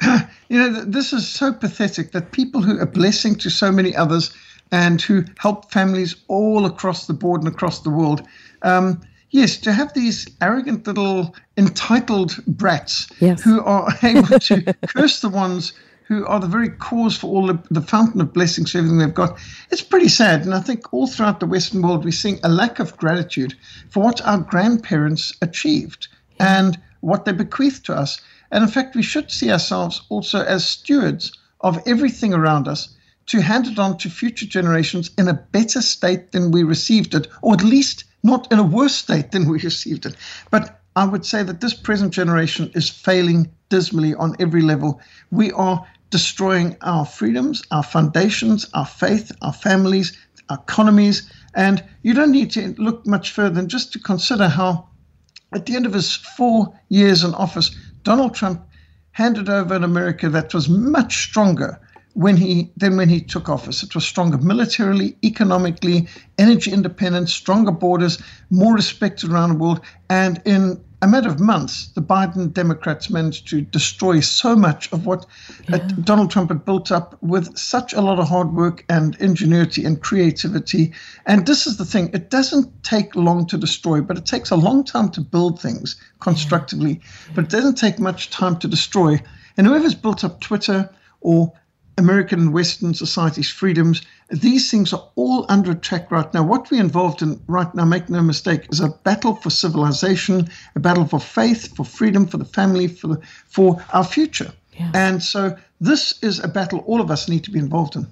you 0.48 0.58
know, 0.58 0.84
this 0.84 1.12
is 1.12 1.28
so 1.28 1.52
pathetic 1.52 2.12
that 2.12 2.32
people 2.32 2.62
who 2.62 2.78
are 2.78 2.82
a 2.82 2.86
blessing 2.86 3.34
to 3.36 3.50
so 3.50 3.70
many 3.70 3.94
others 3.94 4.32
and 4.70 5.00
who 5.00 5.24
help 5.38 5.70
families 5.72 6.16
all 6.28 6.66
across 6.66 7.06
the 7.06 7.14
board 7.14 7.42
and 7.42 7.48
across 7.52 7.80
the 7.80 7.90
world. 7.90 8.26
Um, 8.62 9.00
yes, 9.30 9.56
to 9.58 9.72
have 9.72 9.92
these 9.94 10.26
arrogant 10.40 10.86
little 10.86 11.34
entitled 11.56 12.36
brats 12.46 13.08
Yes. 13.20 13.42
who 13.42 13.60
are 13.62 13.88
able 14.02 14.38
to 14.40 14.74
curse 14.86 15.20
the 15.20 15.28
ones 15.28 15.72
who 16.04 16.26
are 16.26 16.40
the 16.40 16.46
very 16.46 16.70
cause 16.70 17.16
for 17.18 17.26
all 17.26 17.46
the, 17.46 17.58
the 17.70 17.82
fountain 17.82 18.20
of 18.22 18.32
blessings 18.32 18.74
everything 18.74 18.96
they've 18.98 19.12
got. 19.12 19.38
It's 19.70 19.82
pretty 19.82 20.08
sad. 20.08 20.42
And 20.42 20.54
I 20.54 20.60
think 20.60 20.90
all 20.92 21.06
throughout 21.06 21.38
the 21.38 21.46
Western 21.46 21.82
world, 21.82 22.02
we're 22.02 22.12
seeing 22.12 22.40
a 22.42 22.48
lack 22.48 22.78
of 22.78 22.96
gratitude 22.96 23.54
for 23.90 24.02
what 24.02 24.24
our 24.26 24.38
grandparents 24.38 25.34
achieved 25.42 26.08
and 26.40 26.78
what 27.00 27.26
they 27.26 27.32
bequeathed 27.32 27.84
to 27.86 27.94
us. 27.94 28.20
And 28.50 28.64
in 28.64 28.70
fact, 28.70 28.96
we 28.96 29.02
should 29.02 29.30
see 29.30 29.52
ourselves 29.52 30.00
also 30.08 30.42
as 30.42 30.64
stewards 30.64 31.32
of 31.60 31.78
everything 31.86 32.32
around 32.32 32.68
us 32.68 32.88
to 33.26 33.42
hand 33.42 33.66
it 33.66 33.78
on 33.78 33.98
to 33.98 34.08
future 34.08 34.46
generations 34.46 35.10
in 35.18 35.28
a 35.28 35.34
better 35.34 35.82
state 35.82 36.32
than 36.32 36.50
we 36.50 36.62
received 36.62 37.14
it, 37.14 37.26
or 37.42 37.52
at 37.52 37.62
least 37.62 38.04
not 38.22 38.50
in 38.52 38.58
a 38.58 38.64
worse 38.64 38.94
state 38.94 39.32
than 39.32 39.48
we 39.48 39.58
received 39.62 40.06
it. 40.06 40.16
But 40.50 40.80
I 40.96 41.04
would 41.04 41.24
say 41.24 41.42
that 41.42 41.60
this 41.60 41.74
present 41.74 42.12
generation 42.12 42.70
is 42.74 42.88
failing 42.88 43.50
dismally 43.68 44.14
on 44.14 44.36
every 44.40 44.62
level. 44.62 45.00
We 45.30 45.52
are 45.52 45.86
destroying 46.10 46.76
our 46.80 47.04
freedoms, 47.04 47.62
our 47.70 47.82
foundations, 47.82 48.66
our 48.74 48.86
faith, 48.86 49.30
our 49.42 49.52
families, 49.52 50.16
our 50.48 50.58
economies. 50.58 51.30
And 51.54 51.84
you 52.02 52.14
don't 52.14 52.32
need 52.32 52.50
to 52.52 52.74
look 52.78 53.06
much 53.06 53.30
further 53.30 53.54
than 53.54 53.68
just 53.68 53.92
to 53.92 53.98
consider 53.98 54.48
how, 54.48 54.88
at 55.52 55.66
the 55.66 55.76
end 55.76 55.86
of 55.86 55.92
his 55.92 56.16
four 56.16 56.74
years 56.88 57.24
in 57.24 57.34
office, 57.34 57.70
Donald 58.02 58.34
Trump 58.34 58.66
handed 59.12 59.48
over 59.48 59.74
an 59.74 59.84
America 59.84 60.28
that 60.28 60.54
was 60.54 60.68
much 60.68 61.24
stronger 61.24 61.80
when 62.18 62.36
he 62.36 62.68
than 62.76 62.96
when 62.96 63.08
he 63.08 63.20
took 63.20 63.48
office. 63.48 63.84
It 63.84 63.94
was 63.94 64.04
stronger 64.04 64.38
militarily, 64.38 65.16
economically, 65.22 66.08
energy 66.36 66.72
independence, 66.72 67.32
stronger 67.32 67.70
borders, 67.70 68.20
more 68.50 68.74
respect 68.74 69.22
around 69.22 69.50
the 69.50 69.54
world, 69.54 69.80
and 70.10 70.42
in 70.44 70.82
a 71.00 71.06
matter 71.06 71.28
of 71.28 71.38
months, 71.38 71.92
the 71.94 72.02
Biden 72.02 72.52
Democrats 72.52 73.08
managed 73.08 73.46
to 73.50 73.60
destroy 73.60 74.18
so 74.18 74.56
much 74.56 74.92
of 74.92 75.06
what 75.06 75.26
uh, 75.72 75.78
Donald 76.02 76.32
Trump 76.32 76.50
had 76.50 76.64
built 76.64 76.90
up 76.90 77.16
with 77.22 77.56
such 77.56 77.92
a 77.92 78.00
lot 78.00 78.18
of 78.18 78.28
hard 78.28 78.52
work 78.52 78.84
and 78.88 79.14
ingenuity 79.20 79.84
and 79.84 80.02
creativity. 80.02 80.92
And 81.24 81.46
this 81.46 81.68
is 81.68 81.76
the 81.76 81.84
thing 81.84 82.10
it 82.12 82.30
doesn't 82.30 82.82
take 82.82 83.14
long 83.14 83.46
to 83.46 83.56
destroy, 83.56 84.00
but 84.00 84.18
it 84.18 84.26
takes 84.26 84.50
a 84.50 84.56
long 84.56 84.82
time 84.82 85.08
to 85.10 85.20
build 85.20 85.60
things 85.60 85.94
constructively. 86.18 87.00
But 87.32 87.44
it 87.44 87.50
doesn't 87.50 87.76
take 87.76 88.00
much 88.00 88.30
time 88.30 88.58
to 88.58 88.66
destroy. 88.66 89.20
And 89.56 89.68
whoever's 89.68 89.94
built 89.94 90.24
up 90.24 90.40
Twitter 90.40 90.90
or 91.20 91.52
American 91.98 92.40
and 92.40 92.54
Western 92.54 92.94
society's 92.94 93.50
freedoms. 93.50 94.02
These 94.30 94.70
things 94.70 94.92
are 94.92 95.08
all 95.16 95.44
under 95.48 95.72
attack 95.72 96.10
right 96.10 96.32
now. 96.32 96.42
What 96.42 96.70
we're 96.70 96.80
involved 96.80 97.22
in 97.22 97.40
right 97.46 97.72
now, 97.74 97.84
make 97.84 98.08
no 98.08 98.22
mistake, 98.22 98.66
is 98.70 98.80
a 98.80 98.88
battle 98.88 99.34
for 99.34 99.50
civilization, 99.50 100.48
a 100.76 100.80
battle 100.80 101.06
for 101.06 101.20
faith, 101.20 101.74
for 101.76 101.84
freedom, 101.84 102.26
for 102.26 102.36
the 102.36 102.44
family, 102.44 102.88
for 102.88 103.08
the, 103.08 103.20
for 103.46 103.84
our 103.92 104.04
future. 104.04 104.52
And 104.94 105.22
so 105.22 105.56
this 105.80 106.22
is 106.22 106.38
a 106.38 106.48
battle 106.48 106.80
all 106.86 107.00
of 107.00 107.10
us 107.10 107.28
need 107.28 107.44
to 107.44 107.50
be 107.50 107.58
involved 107.58 107.96
in. 107.96 108.06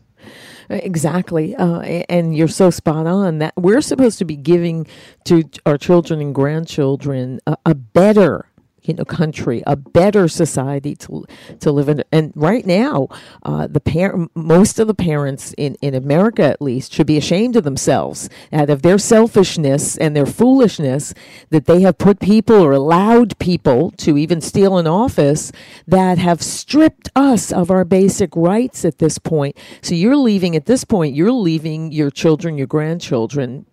Exactly. 0.69 1.55
Uh, 1.55 1.81
and 2.09 2.37
you're 2.37 2.49
so 2.49 2.71
spot 2.71 3.07
on 3.07 3.39
that 3.39 3.55
we're 3.57 3.81
supposed 3.81 4.19
to 4.19 4.25
be 4.25 4.37
giving 4.37 4.87
to 5.25 5.45
our 5.65 5.79
children 5.79 6.21
and 6.21 6.35
grandchildren 6.35 7.39
a, 7.47 7.57
a 7.67 7.75
better 7.75 8.47
you 8.87 8.95
know 8.95 9.05
country 9.05 9.63
a 9.67 9.77
better 9.77 10.29
society 10.29 10.95
to 10.97 11.25
to 11.61 11.73
live 11.73 11.89
in. 11.89 12.03
And 12.13 12.33
right 12.35 12.67
now 12.67 13.09
uh, 13.43 13.67
the 13.67 13.81
parent 13.81 14.31
most 14.35 14.79
of 14.79 14.87
the 14.87 14.95
parents 14.95 15.55
in 15.57 15.77
in 15.81 15.95
America 15.95 16.43
at 16.43 16.63
least 16.63 16.93
should 16.93 17.07
be 17.07 17.17
ashamed 17.17 17.57
of 17.57 17.65
themselves 17.65 18.29
out 18.53 18.71
of 18.71 18.83
their 18.83 18.99
selfishness 18.99 19.97
and 19.97 20.15
their 20.15 20.27
foolishness 20.27 21.15
that 21.51 21.67
they 21.67 21.81
have 21.83 21.99
put 21.99 22.21
people 22.21 22.57
or 22.57 22.73
allowed 22.73 23.39
people 23.39 23.91
to 23.93 24.17
even 24.17 24.41
steal 24.41 24.79
an 24.79 24.87
office 24.87 25.53
that 25.87 26.19
have 26.19 26.43
stripped 26.43 27.09
us 27.15 27.53
of 27.53 27.71
our 27.71 27.85
basic 27.85 28.35
rights 28.37 28.85
at 28.85 28.99
this 28.99 29.19
point. 29.19 29.57
So 29.83 29.95
you're 29.95 30.17
leaving 30.17 30.57
at 30.57 30.67
this 30.67 30.85
point 30.85 31.15
you're 31.15 31.33
leaving 31.33 31.93
your 31.93 32.11
children 32.11 32.59
your 32.59 32.67
grandchildren 32.67 33.67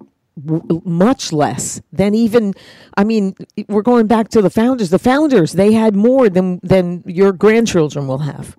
w- 0.45 0.81
much 0.85 1.31
less 1.31 1.81
than 1.91 2.15
even 2.15 2.53
i 2.97 3.03
mean 3.03 3.35
we're 3.67 3.81
going 3.81 4.07
back 4.07 4.29
to 4.29 4.41
the 4.41 4.49
founders. 4.49 4.89
The 4.89 4.99
founders 4.99 5.53
they 5.53 5.73
had 5.73 5.95
more 5.95 6.29
than 6.29 6.59
than 6.63 7.03
your 7.05 7.31
grandchildren 7.31 8.07
will 8.07 8.19
have 8.19 8.55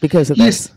because 0.00 0.30
of 0.30 0.36
Yes, 0.36 0.68
this. 0.68 0.76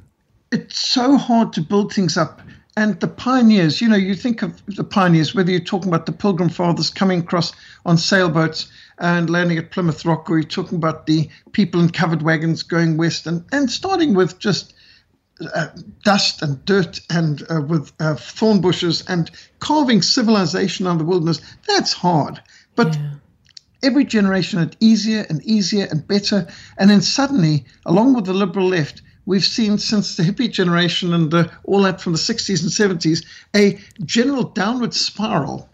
It's 0.51 0.79
so 0.79 1.17
hard 1.17 1.53
to 1.53 1.61
build 1.61 1.93
things 1.93 2.17
up. 2.17 2.41
And 2.75 2.99
the 2.99 3.07
pioneers, 3.07 3.81
you 3.81 3.87
know, 3.87 3.95
you 3.95 4.15
think 4.15 4.41
of 4.41 4.61
the 4.65 4.83
pioneers, 4.83 5.35
whether 5.35 5.51
you're 5.51 5.59
talking 5.59 5.89
about 5.89 6.07
the 6.07 6.11
Pilgrim 6.11 6.49
Fathers 6.49 6.89
coming 6.89 7.19
across 7.19 7.53
on 7.85 7.97
sailboats 7.97 8.67
and 8.97 9.29
landing 9.29 9.59
at 9.59 9.71
Plymouth 9.71 10.05
Rock, 10.05 10.29
or 10.29 10.39
you're 10.39 10.47
talking 10.47 10.77
about 10.77 11.05
the 11.05 11.29
people 11.51 11.81
in 11.81 11.89
covered 11.89 12.23
wagons 12.23 12.63
going 12.63 12.97
west, 12.97 13.27
and, 13.27 13.43
and 13.51 13.69
starting 13.69 14.15
with 14.15 14.39
just 14.39 14.73
uh, 15.53 15.69
dust 16.03 16.41
and 16.41 16.63
dirt 16.65 17.01
and 17.09 17.43
uh, 17.49 17.61
with 17.61 17.91
uh, 17.99 18.15
thorn 18.15 18.61
bushes 18.61 19.03
and 19.07 19.31
carving 19.59 20.01
civilization 20.01 20.87
out 20.87 20.93
of 20.93 20.99
the 20.99 21.05
wilderness, 21.05 21.41
that's 21.67 21.93
hard. 21.93 22.41
But 22.75 22.97
every 23.83 24.05
generation 24.05 24.59
had 24.59 24.77
easier 24.79 25.25
and 25.29 25.43
easier 25.43 25.87
and 25.91 26.07
better. 26.07 26.47
And 26.77 26.89
then 26.89 27.01
suddenly, 27.01 27.65
along 27.85 28.13
with 28.13 28.25
the 28.25 28.33
liberal 28.33 28.67
left, 28.67 29.01
we've 29.25 29.43
seen 29.43 29.77
since 29.77 30.15
the 30.15 30.23
hippie 30.23 30.51
generation 30.51 31.13
and 31.13 31.33
uh, 31.33 31.47
all 31.65 31.83
that 31.83 32.01
from 32.01 32.13
the 32.13 32.19
60s 32.19 32.61
and 32.61 32.99
70s 32.99 33.25
a 33.55 33.79
general 34.05 34.43
downward 34.43 34.93
spiral 34.93 35.69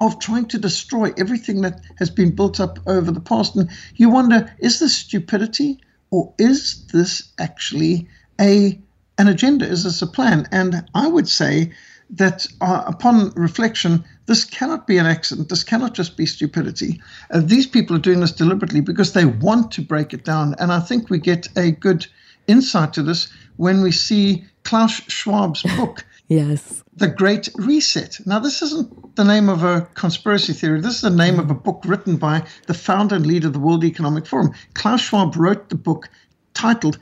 of 0.00 0.20
trying 0.20 0.46
to 0.46 0.58
destroy 0.58 1.12
everything 1.16 1.62
that 1.62 1.80
has 1.98 2.10
been 2.10 2.34
built 2.34 2.60
up 2.60 2.78
over 2.86 3.10
the 3.10 3.20
past. 3.20 3.56
And 3.56 3.68
you 3.96 4.10
wonder, 4.10 4.54
is 4.58 4.78
this 4.78 4.96
stupidity 4.96 5.80
or 6.10 6.32
is 6.38 6.86
this 6.92 7.32
actually 7.38 8.08
a 8.40 8.80
an 9.18 9.28
agenda? 9.28 9.66
Is 9.66 9.84
this 9.84 10.00
a 10.00 10.06
plan? 10.06 10.48
And 10.52 10.88
I 10.94 11.08
would 11.08 11.28
say 11.28 11.72
that 12.10 12.46
uh, 12.60 12.84
upon 12.86 13.30
reflection, 13.32 14.04
this 14.26 14.44
cannot 14.44 14.86
be 14.86 14.96
an 14.96 15.06
accident. 15.06 15.48
This 15.48 15.64
cannot 15.64 15.94
just 15.94 16.16
be 16.16 16.24
stupidity. 16.24 17.02
Uh, 17.30 17.40
these 17.44 17.66
people 17.66 17.96
are 17.96 18.00
doing 18.00 18.20
this 18.20 18.32
deliberately 18.32 18.80
because 18.80 19.12
they 19.12 19.26
want 19.26 19.70
to 19.72 19.82
break 19.82 20.14
it 20.14 20.24
down. 20.24 20.54
And 20.58 20.72
I 20.72 20.80
think 20.80 21.10
we 21.10 21.18
get 21.18 21.48
a 21.56 21.72
good 21.72 22.06
insight 22.46 22.94
to 22.94 23.02
this 23.02 23.28
when 23.56 23.82
we 23.82 23.92
see 23.92 24.44
Klaus 24.64 25.00
Schwab's 25.08 25.62
book. 25.76 26.04
yes 26.28 26.82
The 26.96 27.08
Great 27.08 27.48
Reset. 27.56 28.18
Now, 28.26 28.38
this 28.38 28.62
isn't 28.62 29.16
the 29.16 29.24
name 29.24 29.48
of 29.48 29.64
a 29.64 29.82
conspiracy 29.94 30.52
theory. 30.52 30.80
This 30.80 30.96
is 30.96 31.00
the 31.02 31.10
name 31.10 31.38
of 31.38 31.50
a 31.50 31.54
book 31.54 31.82
written 31.84 32.16
by 32.16 32.44
the 32.66 32.74
founder 32.74 33.16
and 33.16 33.26
leader 33.26 33.48
of 33.48 33.52
the 33.52 33.58
World 33.58 33.84
Economic 33.84 34.26
Forum. 34.26 34.54
Klaus 34.74 35.02
Schwab 35.02 35.36
wrote 35.36 35.68
the 35.68 35.74
book 35.74 36.08
titled 36.54 36.98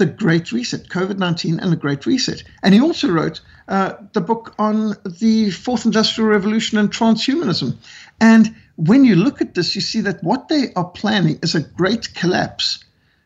The 0.00 0.06
Great 0.06 0.50
Reset 0.50 0.88
COVID 0.88 1.18
19 1.18 1.60
and 1.60 1.70
the 1.70 1.76
Great 1.76 2.06
Reset. 2.06 2.42
And 2.62 2.72
he 2.72 2.80
also 2.80 3.10
wrote 3.10 3.42
uh, 3.68 3.96
the 4.14 4.22
book 4.22 4.54
on 4.58 4.96
the 5.04 5.50
Fourth 5.50 5.84
Industrial 5.84 6.30
Revolution 6.30 6.78
and 6.78 6.90
transhumanism. 6.90 7.76
And 8.18 8.54
when 8.76 9.04
you 9.04 9.14
look 9.14 9.42
at 9.42 9.54
this, 9.54 9.74
you 9.74 9.82
see 9.82 10.00
that 10.00 10.24
what 10.24 10.48
they 10.48 10.72
are 10.72 10.88
planning 10.88 11.38
is 11.42 11.54
a 11.54 11.60
great 11.60 12.14
collapse 12.14 12.82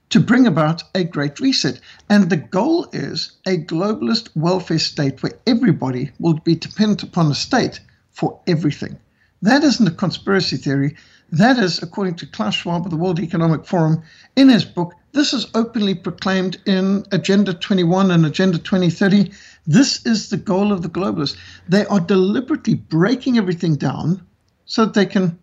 to 0.09 0.19
bring 0.19 0.49
about 0.49 0.83
a 0.97 1.04
great 1.04 1.38
reset. 1.38 1.78
And 2.11 2.28
the 2.28 2.38
goal 2.38 2.88
is 2.93 3.31
a 3.47 3.57
globalist 3.57 4.31
welfare 4.35 4.81
state 4.81 5.23
where 5.23 5.38
everybody 5.47 6.11
will 6.19 6.40
be 6.40 6.57
dependent 6.57 7.04
upon 7.04 7.28
the 7.28 7.37
state 7.37 7.78
for 8.11 8.40
everything. 8.49 8.99
That 9.43 9.62
isn't 9.62 9.87
a 9.87 9.93
conspiracy 9.93 10.57
theory. 10.57 10.97
That 11.34 11.58
is, 11.58 11.82
according 11.82 12.14
to 12.16 12.26
Klaus 12.26 12.54
Schwab 12.54 12.84
of 12.84 12.90
the 12.90 12.96
World 12.96 13.18
Economic 13.18 13.66
Forum, 13.66 14.02
in 14.36 14.48
his 14.48 14.64
book, 14.64 14.94
this 15.12 15.32
is 15.32 15.46
openly 15.54 15.94
proclaimed 15.94 16.58
in 16.66 17.04
Agenda 17.10 17.52
21 17.52 18.10
and 18.12 18.24
Agenda 18.24 18.58
2030. 18.58 19.32
This 19.66 20.04
is 20.06 20.28
the 20.30 20.36
goal 20.36 20.72
of 20.72 20.82
the 20.82 20.88
globalists. 20.88 21.36
They 21.68 21.86
are 21.86 21.98
deliberately 21.98 22.74
breaking 22.74 23.36
everything 23.36 23.74
down 23.74 24.24
so 24.66 24.84
that 24.84 24.94
they 24.94 25.06
can 25.06 25.36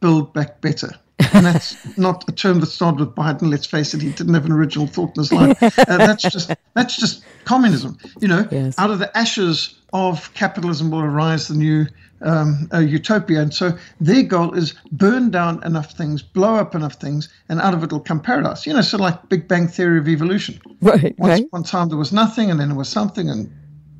build 0.00 0.32
back 0.32 0.60
better. 0.62 0.90
And 1.34 1.44
that's 1.44 1.76
not 1.98 2.24
a 2.28 2.32
term 2.32 2.60
that 2.60 2.66
started 2.66 3.00
with 3.00 3.14
Biden. 3.14 3.50
Let's 3.50 3.66
face 3.66 3.92
it, 3.92 4.00
he 4.00 4.12
didn't 4.12 4.34
have 4.34 4.46
an 4.46 4.52
original 4.52 4.86
thought 4.86 5.16
in 5.16 5.22
his 5.22 5.32
life. 5.32 5.58
Uh, 5.86 5.98
that's 5.98 6.22
just 6.22 6.50
that's 6.74 6.96
just 6.96 7.24
communism. 7.44 7.98
You 8.20 8.28
know, 8.28 8.48
Yes. 8.50 8.78
out 8.78 8.90
of 8.90 8.98
the 8.98 9.16
ashes 9.16 9.74
of 9.92 10.32
capitalism 10.34 10.90
will 10.90 11.00
arise 11.00 11.48
the 11.48 11.54
new 11.54 11.86
um, 12.22 12.68
uh, 12.72 12.78
utopia. 12.78 13.40
And 13.40 13.52
so 13.52 13.76
their 14.00 14.22
goal 14.22 14.54
is 14.54 14.74
burn 14.92 15.30
down 15.30 15.62
enough 15.64 15.92
things, 15.92 16.22
blow 16.22 16.56
up 16.56 16.74
enough 16.74 16.94
things, 16.94 17.28
and 17.48 17.60
out 17.60 17.74
of 17.74 17.82
it 17.82 17.92
will 17.92 18.00
come 18.00 18.20
paradise. 18.20 18.66
You 18.66 18.74
know, 18.74 18.80
sort 18.80 19.00
of 19.00 19.04
like 19.06 19.28
Big 19.28 19.48
Bang 19.48 19.68
theory 19.68 19.98
of 19.98 20.08
evolution. 20.08 20.60
Right, 20.80 21.14
Once 21.18 21.40
right. 21.40 21.46
one 21.50 21.62
time 21.62 21.88
there 21.88 21.98
was 21.98 22.12
nothing, 22.12 22.50
and 22.50 22.58
then 22.60 22.68
there 22.68 22.78
was 22.78 22.88
something, 22.88 23.28
and 23.28 23.50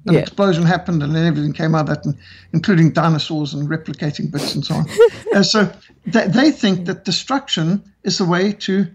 an 0.07 0.15
Yeah. 0.15 0.21
explosion 0.21 0.65
happened, 0.65 1.03
and 1.03 1.15
then 1.15 1.27
everything 1.27 1.53
came 1.53 1.75
out 1.75 1.89
of 1.89 1.97
that, 1.97 2.05
and, 2.05 2.17
including 2.53 2.93
dinosaurs 2.93 3.53
and 3.55 3.69
replicating 3.69 4.31
bits 4.31 4.55
and 4.55 4.65
so 4.65 4.77
on. 4.77 5.43
so 5.45 5.71
they, 6.07 6.29
they 6.29 6.51
think 6.51 6.87
that 6.87 7.05
destruction 7.05 7.83
is 8.05 8.19
the 8.19 8.25
way 8.25 8.53
to 8.53 8.87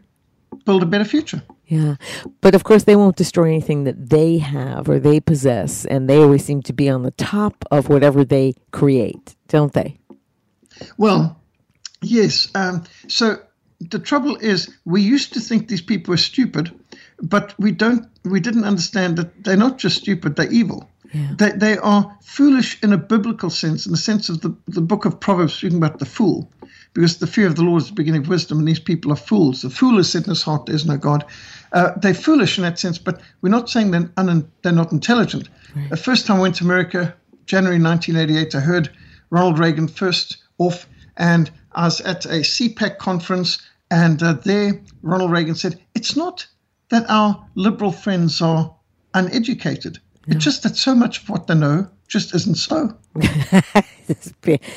build 0.66 0.84
a 0.84 0.86
better 0.86 1.06
future. 1.06 1.42
Yeah. 1.72 1.96
But 2.42 2.54
of 2.54 2.66
course, 2.66 2.84
they 2.84 2.98
won't 2.98 3.16
destroy 3.16 3.46
anything 3.46 3.86
that 3.86 4.10
they 4.10 4.40
have 4.40 4.90
or 4.90 5.00
they 5.00 5.22
possess. 5.22 5.86
And 5.86 6.10
they 6.10 6.18
always 6.18 6.44
seem 6.44 6.62
to 6.64 6.74
be 6.74 6.90
on 6.90 7.04
the 7.04 7.12
top 7.12 7.64
of 7.72 7.88
whatever 7.88 8.26
they 8.26 8.56
create, 8.72 9.38
don't 9.48 9.72
they? 9.72 9.98
Well, 10.98 11.40
yes. 12.02 12.50
Um, 12.56 12.84
so 13.08 13.38
the 13.80 14.00
trouble 14.00 14.36
is, 14.42 14.70
we 14.84 15.02
used 15.02 15.32
to 15.34 15.40
think 15.40 15.70
these 15.70 15.82
people 15.82 16.12
were 16.12 16.18
stupid, 16.18 16.78
but 17.22 17.56
we 17.58 17.72
don't. 17.72 18.06
We 18.26 18.42
didn't 18.42 18.66
understand 18.66 19.18
that 19.18 19.46
they're 19.46 19.56
not 19.56 19.78
just 19.78 19.96
stupid; 19.96 20.36
they're 20.36 20.52
evil. 20.52 20.90
Yeah. 21.14 21.36
They 21.38 21.52
they 21.52 21.78
are 21.78 22.18
foolish 22.22 22.84
in 22.84 22.92
a 22.92 22.98
biblical 22.98 23.50
sense, 23.50 23.86
in 23.86 23.94
the 23.94 23.98
sense 23.98 24.28
of 24.28 24.42
the 24.42 24.54
the 24.68 24.82
book 24.82 25.06
of 25.06 25.22
Proverbs 25.22 25.54
speaking 25.54 25.78
about 25.78 26.00
the 26.00 26.06
fool, 26.06 26.52
because 26.94 27.18
the 27.18 27.28
fear 27.28 27.48
of 27.48 27.56
the 27.56 27.64
Lord 27.64 27.82
is 27.82 27.88
the 27.88 27.96
beginning 27.96 28.22
of 28.22 28.28
wisdom, 28.28 28.60
and 28.60 28.68
these 28.68 28.80
people 28.80 29.12
are 29.12 29.18
fools. 29.18 29.62
The 29.62 29.70
fool 29.70 29.98
has 29.98 30.12
said 30.12 30.24
in 30.24 30.30
his 30.30 30.44
heart, 30.44 30.66
"There's 30.66 30.86
no 30.86 30.98
God." 30.98 31.26
Uh, 31.74 31.92
they're 32.02 32.14
foolish 32.14 32.58
in 32.58 32.64
that 32.64 32.80
sense, 32.80 32.98
but 32.98 33.22
we're 33.42 33.50
not 33.50 33.70
saying 33.70 33.92
they're, 33.92 34.10
un- 34.18 34.52
they're 34.62 34.74
not 34.74 34.92
intelligent. 34.92 35.48
The 35.90 35.98
first 35.98 36.26
time 36.26 36.38
I 36.38 36.42
went 36.42 36.56
to 36.56 36.66
America, 36.66 37.16
January 37.46 37.82
1988, 37.82 38.56
I 38.56 38.60
heard 38.60 38.90
Ronald 39.30 39.58
Reagan 39.58 39.88
first 39.88 40.38
off, 40.58 40.88
and 41.18 41.50
I 41.74 41.86
was 41.86 42.02
at 42.02 42.26
a 42.26 42.42
CPAC 42.42 42.98
conference, 42.98 43.60
and 43.90 44.22
uh, 44.22 44.34
there 44.34 44.82
Ronald 45.02 45.32
Reagan 45.32 45.56
said, 45.56 45.80
It's 45.96 46.16
not 46.16 46.46
that 46.90 47.10
our 47.10 47.46
liberal 47.56 47.92
friends 47.92 48.42
are 48.42 48.74
uneducated, 49.14 50.00
it's 50.28 50.44
just 50.44 50.64
that 50.64 50.76
so 50.76 50.94
much 50.94 51.24
of 51.24 51.30
what 51.30 51.48
they 51.48 51.56
know 51.56 51.88
just 52.08 52.36
isn't 52.36 52.56
so. 52.56 52.96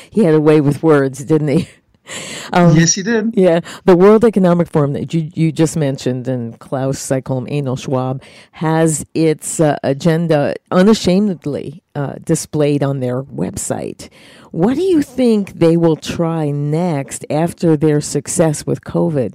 he 0.09 0.23
had 0.23 0.33
a 0.33 0.39
way 0.39 0.61
with 0.61 0.81
words, 0.81 1.23
didn't 1.25 1.49
he? 1.49 1.69
Um, 2.53 2.77
yes, 2.77 2.93
he 2.93 3.01
did. 3.01 3.33
Yeah, 3.35 3.61
the 3.85 3.97
World 3.97 4.23
Economic 4.23 4.69
Forum 4.69 4.93
that 4.93 5.13
you, 5.13 5.29
you 5.33 5.51
just 5.51 5.75
mentioned, 5.75 6.27
and 6.27 6.57
Klaus, 6.59 7.11
I 7.11 7.19
call 7.19 7.39
him 7.39 7.47
Anal 7.49 7.75
Schwab, 7.75 8.21
has 8.51 9.03
its 9.15 9.59
uh, 9.59 9.77
agenda 9.83 10.53
unashamedly 10.71 11.83
uh, 11.95 12.13
displayed 12.23 12.83
on 12.83 12.99
their 12.99 13.23
website. 13.23 14.09
What 14.51 14.75
do 14.75 14.83
you 14.83 15.01
think 15.01 15.53
they 15.53 15.75
will 15.75 15.95
try 15.95 16.51
next 16.51 17.25
after 17.29 17.75
their 17.75 17.99
success 17.99 18.65
with 18.65 18.81
COVID? 18.81 19.33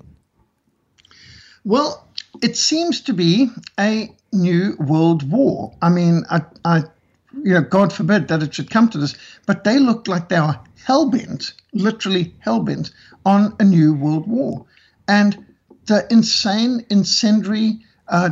Well, 1.64 2.06
it 2.42 2.56
seems 2.56 3.00
to 3.02 3.12
be 3.12 3.50
a 3.78 4.14
new 4.32 4.76
world 4.78 5.30
war. 5.30 5.76
I 5.82 5.90
mean, 5.90 6.22
I, 6.30 6.42
I, 6.64 6.84
you 7.32 7.54
know, 7.54 7.62
God 7.62 7.92
forbid 7.92 8.28
that 8.28 8.42
it 8.42 8.54
should 8.54 8.70
come 8.70 8.88
to 8.90 8.98
this, 8.98 9.14
but 9.46 9.64
they 9.64 9.78
look 9.78 10.08
like 10.08 10.28
they 10.28 10.36
are 10.36 10.60
hell 10.84 11.08
bent, 11.08 11.52
literally 11.72 12.34
hell 12.40 12.60
bent, 12.60 12.92
on 13.24 13.54
a 13.60 13.64
new 13.64 13.94
world 13.94 14.26
war. 14.26 14.64
And 15.08 15.44
the 15.86 16.06
insane, 16.10 16.84
incendiary 16.90 17.80
uh, 18.08 18.30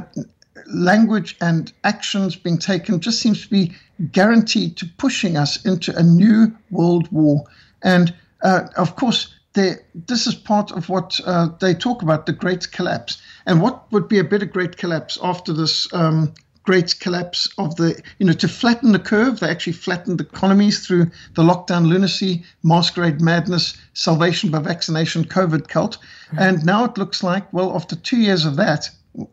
language 0.66 1.36
and 1.40 1.72
actions 1.84 2.36
being 2.36 2.58
taken 2.58 3.00
just 3.00 3.20
seems 3.20 3.42
to 3.42 3.50
be 3.50 3.72
guaranteed 4.12 4.76
to 4.76 4.86
pushing 4.98 5.36
us 5.36 5.64
into 5.64 5.96
a 5.96 6.02
new 6.02 6.56
world 6.70 7.10
war. 7.10 7.44
And 7.82 8.14
uh, 8.42 8.68
of 8.76 8.96
course, 8.96 9.34
this 9.54 10.26
is 10.26 10.34
part 10.34 10.70
of 10.70 10.88
what 10.88 11.18
uh, 11.24 11.48
they 11.60 11.74
talk 11.74 12.02
about 12.02 12.26
the 12.26 12.32
great 12.32 12.70
collapse. 12.70 13.20
And 13.46 13.60
what 13.60 13.90
would 13.90 14.08
be 14.08 14.18
a 14.18 14.24
better 14.24 14.46
great 14.46 14.76
collapse 14.76 15.18
after 15.22 15.52
this 15.52 15.92
um, 15.92 16.34
great 16.68 17.00
collapse 17.00 17.48
of 17.56 17.76
the, 17.76 17.98
you 18.18 18.26
know, 18.26 18.32
to 18.34 18.46
flatten 18.46 18.92
the 18.92 18.98
curve? 18.98 19.40
They 19.40 19.48
actually 19.48 19.72
flattened 19.72 20.20
economies 20.20 20.86
through 20.86 21.06
the 21.34 21.42
lockdown 21.42 21.88
lunacy, 21.88 22.44
masquerade 22.62 23.22
madness, 23.22 23.74
salvation 23.94 24.50
by 24.50 24.58
vaccination, 24.58 25.24
COVID 25.24 25.68
cult. 25.68 25.96
And 26.38 26.62
now 26.66 26.84
it 26.84 26.98
looks 26.98 27.22
like, 27.22 27.50
well, 27.54 27.74
after 27.74 27.96
two 27.96 28.18
years 28.18 28.44
of 28.44 28.56
that, 28.56 28.90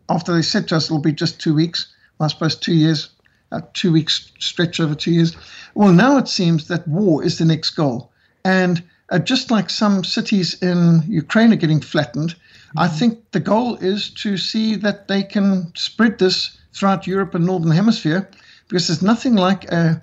after 0.08 0.32
they 0.32 0.40
said 0.40 0.66
to 0.68 0.76
us 0.76 0.86
it'll 0.86 0.98
be 0.98 1.12
just 1.12 1.38
two 1.38 1.52
weeks, 1.54 1.92
well, 2.18 2.24
I 2.24 2.28
suppose 2.28 2.56
two 2.56 2.72
years, 2.72 3.10
a 3.52 3.62
two 3.74 3.92
weeks 3.92 4.32
stretch 4.38 4.80
over 4.80 4.94
two 4.94 5.12
years. 5.12 5.36
Well, 5.74 5.92
now 5.92 6.16
it 6.16 6.28
seems 6.28 6.68
that 6.68 6.88
war 6.88 7.22
is 7.22 7.36
the 7.36 7.44
next 7.44 7.72
goal. 7.72 8.12
And 8.46 8.82
uh, 9.10 9.18
just 9.18 9.50
like 9.50 9.68
some 9.68 10.04
cities 10.04 10.54
in 10.62 11.02
Ukraine 11.06 11.52
are 11.52 11.56
getting 11.56 11.82
flattened, 11.82 12.34
I 12.78 12.88
think 12.88 13.30
the 13.32 13.40
goal 13.40 13.76
is 13.76 14.08
to 14.22 14.38
see 14.38 14.74
that 14.76 15.06
they 15.06 15.22
can 15.22 15.72
spread 15.74 16.18
this 16.18 16.56
throughout 16.76 17.06
Europe 17.06 17.34
and 17.34 17.46
Northern 17.46 17.70
Hemisphere, 17.70 18.28
because 18.68 18.86
there's 18.86 19.02
nothing 19.02 19.34
like 19.34 19.64
a 19.72 20.02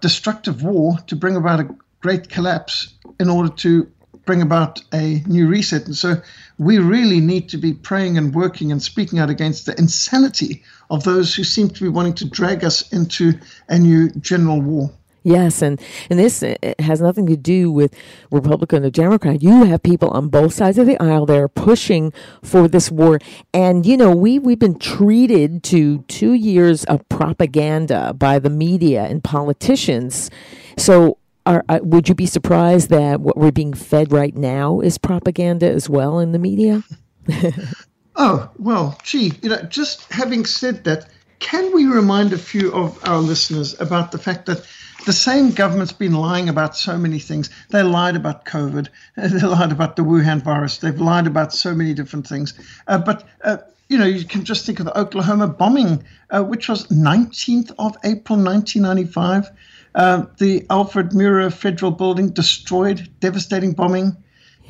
destructive 0.00 0.62
war 0.62 0.98
to 1.06 1.14
bring 1.14 1.36
about 1.36 1.60
a 1.60 1.68
great 2.00 2.28
collapse 2.28 2.94
in 3.20 3.30
order 3.30 3.54
to 3.54 3.90
bring 4.24 4.42
about 4.42 4.82
a 4.92 5.22
new 5.26 5.46
reset. 5.46 5.86
And 5.86 5.96
so 5.96 6.20
we 6.58 6.78
really 6.78 7.20
need 7.20 7.48
to 7.50 7.58
be 7.58 7.72
praying 7.72 8.18
and 8.18 8.34
working 8.34 8.72
and 8.72 8.82
speaking 8.82 9.18
out 9.18 9.30
against 9.30 9.66
the 9.66 9.78
insanity 9.78 10.64
of 10.90 11.04
those 11.04 11.34
who 11.34 11.44
seem 11.44 11.68
to 11.70 11.82
be 11.82 11.88
wanting 11.88 12.14
to 12.14 12.28
drag 12.28 12.64
us 12.64 12.92
into 12.92 13.34
a 13.68 13.78
new 13.78 14.10
general 14.10 14.60
war. 14.60 14.90
Yes, 15.22 15.60
and 15.62 15.80
and 16.08 16.18
this 16.18 16.42
uh, 16.42 16.54
has 16.78 17.00
nothing 17.00 17.26
to 17.26 17.36
do 17.36 17.70
with 17.70 17.94
Republican 18.30 18.84
or 18.84 18.90
Democrat. 18.90 19.42
You 19.42 19.64
have 19.64 19.82
people 19.82 20.08
on 20.10 20.28
both 20.28 20.54
sides 20.54 20.78
of 20.78 20.86
the 20.86 21.00
aisle 21.00 21.26
that 21.26 21.36
are 21.36 21.48
pushing 21.48 22.12
for 22.42 22.68
this 22.68 22.90
war, 22.90 23.18
and 23.52 23.84
you 23.84 23.96
know 23.96 24.14
we 24.14 24.38
we've 24.38 24.58
been 24.58 24.78
treated 24.78 25.62
to 25.64 25.98
two 26.08 26.32
years 26.32 26.84
of 26.84 27.06
propaganda 27.08 28.14
by 28.14 28.38
the 28.38 28.50
media 28.50 29.04
and 29.04 29.22
politicians. 29.22 30.30
So, 30.78 31.18
are, 31.44 31.64
uh, 31.68 31.80
would 31.82 32.08
you 32.08 32.14
be 32.14 32.26
surprised 32.26 32.88
that 32.90 33.20
what 33.20 33.36
we're 33.36 33.52
being 33.52 33.74
fed 33.74 34.12
right 34.12 34.34
now 34.34 34.80
is 34.80 34.96
propaganda 34.96 35.70
as 35.70 35.88
well 35.88 36.18
in 36.18 36.32
the 36.32 36.38
media? 36.38 36.82
Oh, 38.22 38.50
well, 38.58 38.98
gee, 39.02 39.32
you 39.40 39.48
know, 39.48 39.62
just 39.62 40.12
having 40.12 40.44
said 40.44 40.84
that, 40.84 41.08
can 41.40 41.72
we 41.74 41.86
remind 41.86 42.32
a 42.32 42.38
few 42.38 42.72
of 42.72 42.98
our 43.08 43.18
listeners 43.18 43.78
about 43.80 44.12
the 44.12 44.18
fact 44.18 44.46
that 44.46 44.64
the 45.06 45.12
same 45.12 45.50
government's 45.50 45.92
been 45.92 46.12
lying 46.12 46.48
about 46.48 46.76
so 46.76 46.96
many 46.96 47.18
things? 47.18 47.50
They 47.70 47.82
lied 47.82 48.14
about 48.14 48.44
COVID, 48.44 48.88
they 49.16 49.40
lied 49.40 49.72
about 49.72 49.96
the 49.96 50.02
Wuhan 50.02 50.42
virus, 50.42 50.78
they've 50.78 51.00
lied 51.00 51.26
about 51.26 51.52
so 51.52 51.74
many 51.74 51.94
different 51.94 52.26
things. 52.26 52.54
Uh, 52.86 52.98
but, 52.98 53.26
uh, 53.42 53.56
you 53.88 53.98
know, 53.98 54.04
you 54.04 54.24
can 54.24 54.44
just 54.44 54.64
think 54.66 54.78
of 54.78 54.86
the 54.86 54.96
Oklahoma 54.96 55.48
bombing, 55.48 56.04
uh, 56.30 56.44
which 56.44 56.68
was 56.68 56.86
19th 56.88 57.72
of 57.78 57.96
April 58.04 58.38
1995. 58.38 59.50
Uh, 59.94 60.26
the 60.38 60.64
Alfred 60.70 61.10
Murrah 61.10 61.52
Federal 61.52 61.90
Building 61.90 62.30
destroyed, 62.30 63.10
devastating 63.18 63.72
bombing 63.72 64.16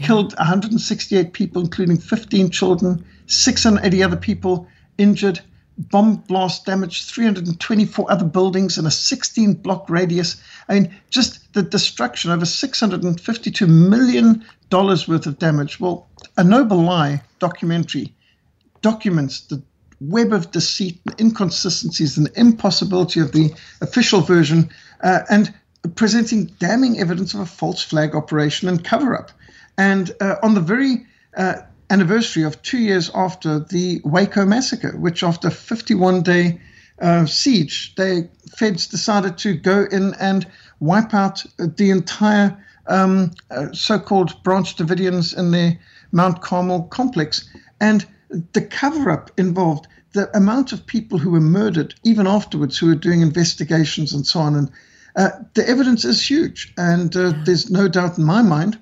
killed 0.00 0.34
168 0.38 1.32
people, 1.32 1.62
including 1.62 1.98
15 1.98 2.50
children, 2.50 3.04
680 3.26 4.02
other 4.02 4.16
people 4.16 4.66
injured. 4.96 5.40
Bomb 5.80 6.16
blast 6.16 6.66
damaged 6.66 7.08
324 7.10 8.12
other 8.12 8.24
buildings 8.24 8.76
in 8.76 8.84
a 8.84 8.90
16 8.90 9.54
block 9.54 9.88
radius. 9.88 10.40
I 10.68 10.74
mean, 10.74 10.94
just 11.08 11.52
the 11.54 11.62
destruction 11.62 12.30
over 12.30 12.44
$652 12.44 13.68
million 13.68 14.44
worth 14.70 15.26
of 15.26 15.38
damage. 15.38 15.80
Well, 15.80 16.08
a 16.36 16.44
Noble 16.44 16.82
Lie 16.82 17.22
documentary 17.38 18.14
documents 18.82 19.40
the 19.40 19.62
web 20.00 20.32
of 20.32 20.50
deceit 20.50 21.00
and 21.06 21.20
inconsistencies 21.20 22.16
and 22.16 22.30
impossibility 22.36 23.20
of 23.20 23.32
the 23.32 23.54
official 23.80 24.20
version 24.20 24.70
uh, 25.02 25.20
and 25.30 25.52
presenting 25.94 26.46
damning 26.58 26.98
evidence 26.98 27.34
of 27.34 27.40
a 27.40 27.46
false 27.46 27.82
flag 27.82 28.14
operation 28.14 28.68
and 28.68 28.84
cover 28.84 29.16
up. 29.16 29.30
And 29.78 30.10
uh, 30.20 30.36
on 30.42 30.54
the 30.54 30.60
very 30.60 31.06
uh, 31.36 31.56
anniversary 31.90 32.44
of 32.44 32.62
two 32.62 32.78
years 32.78 33.10
after 33.14 33.58
the 33.58 34.00
Waco 34.04 34.46
massacre, 34.46 34.96
which 34.96 35.22
after 35.22 35.50
51 35.50 36.22
day 36.22 36.60
uh, 37.00 37.26
siege, 37.26 37.94
the 37.96 38.28
feds 38.56 38.86
decided 38.86 39.38
to 39.38 39.54
go 39.54 39.86
in 39.90 40.14
and 40.14 40.46
wipe 40.80 41.14
out 41.14 41.44
the 41.58 41.90
entire 41.90 42.56
um, 42.86 43.32
uh, 43.50 43.72
so-called 43.72 44.42
Branch 44.42 44.76
Davidians 44.76 45.36
in 45.36 45.50
the 45.50 45.78
Mount 46.12 46.40
Carmel 46.42 46.84
complex. 46.84 47.48
And 47.80 48.06
the 48.52 48.62
cover-up 48.62 49.30
involved 49.36 49.86
the 50.12 50.34
amount 50.36 50.72
of 50.72 50.86
people 50.86 51.18
who 51.18 51.30
were 51.30 51.40
murdered, 51.40 51.94
even 52.02 52.26
afterwards, 52.26 52.78
who 52.78 52.88
were 52.88 52.94
doing 52.94 53.20
investigations 53.20 54.12
and 54.12 54.26
so 54.26 54.40
on. 54.40 54.56
And 54.56 54.70
uh, 55.16 55.30
the 55.54 55.68
evidence 55.68 56.04
is 56.04 56.28
huge. 56.28 56.72
And 56.76 57.14
uh, 57.16 57.32
there's 57.44 57.70
no 57.70 57.88
doubt 57.88 58.18
in 58.18 58.24
my 58.24 58.42
mind 58.42 58.78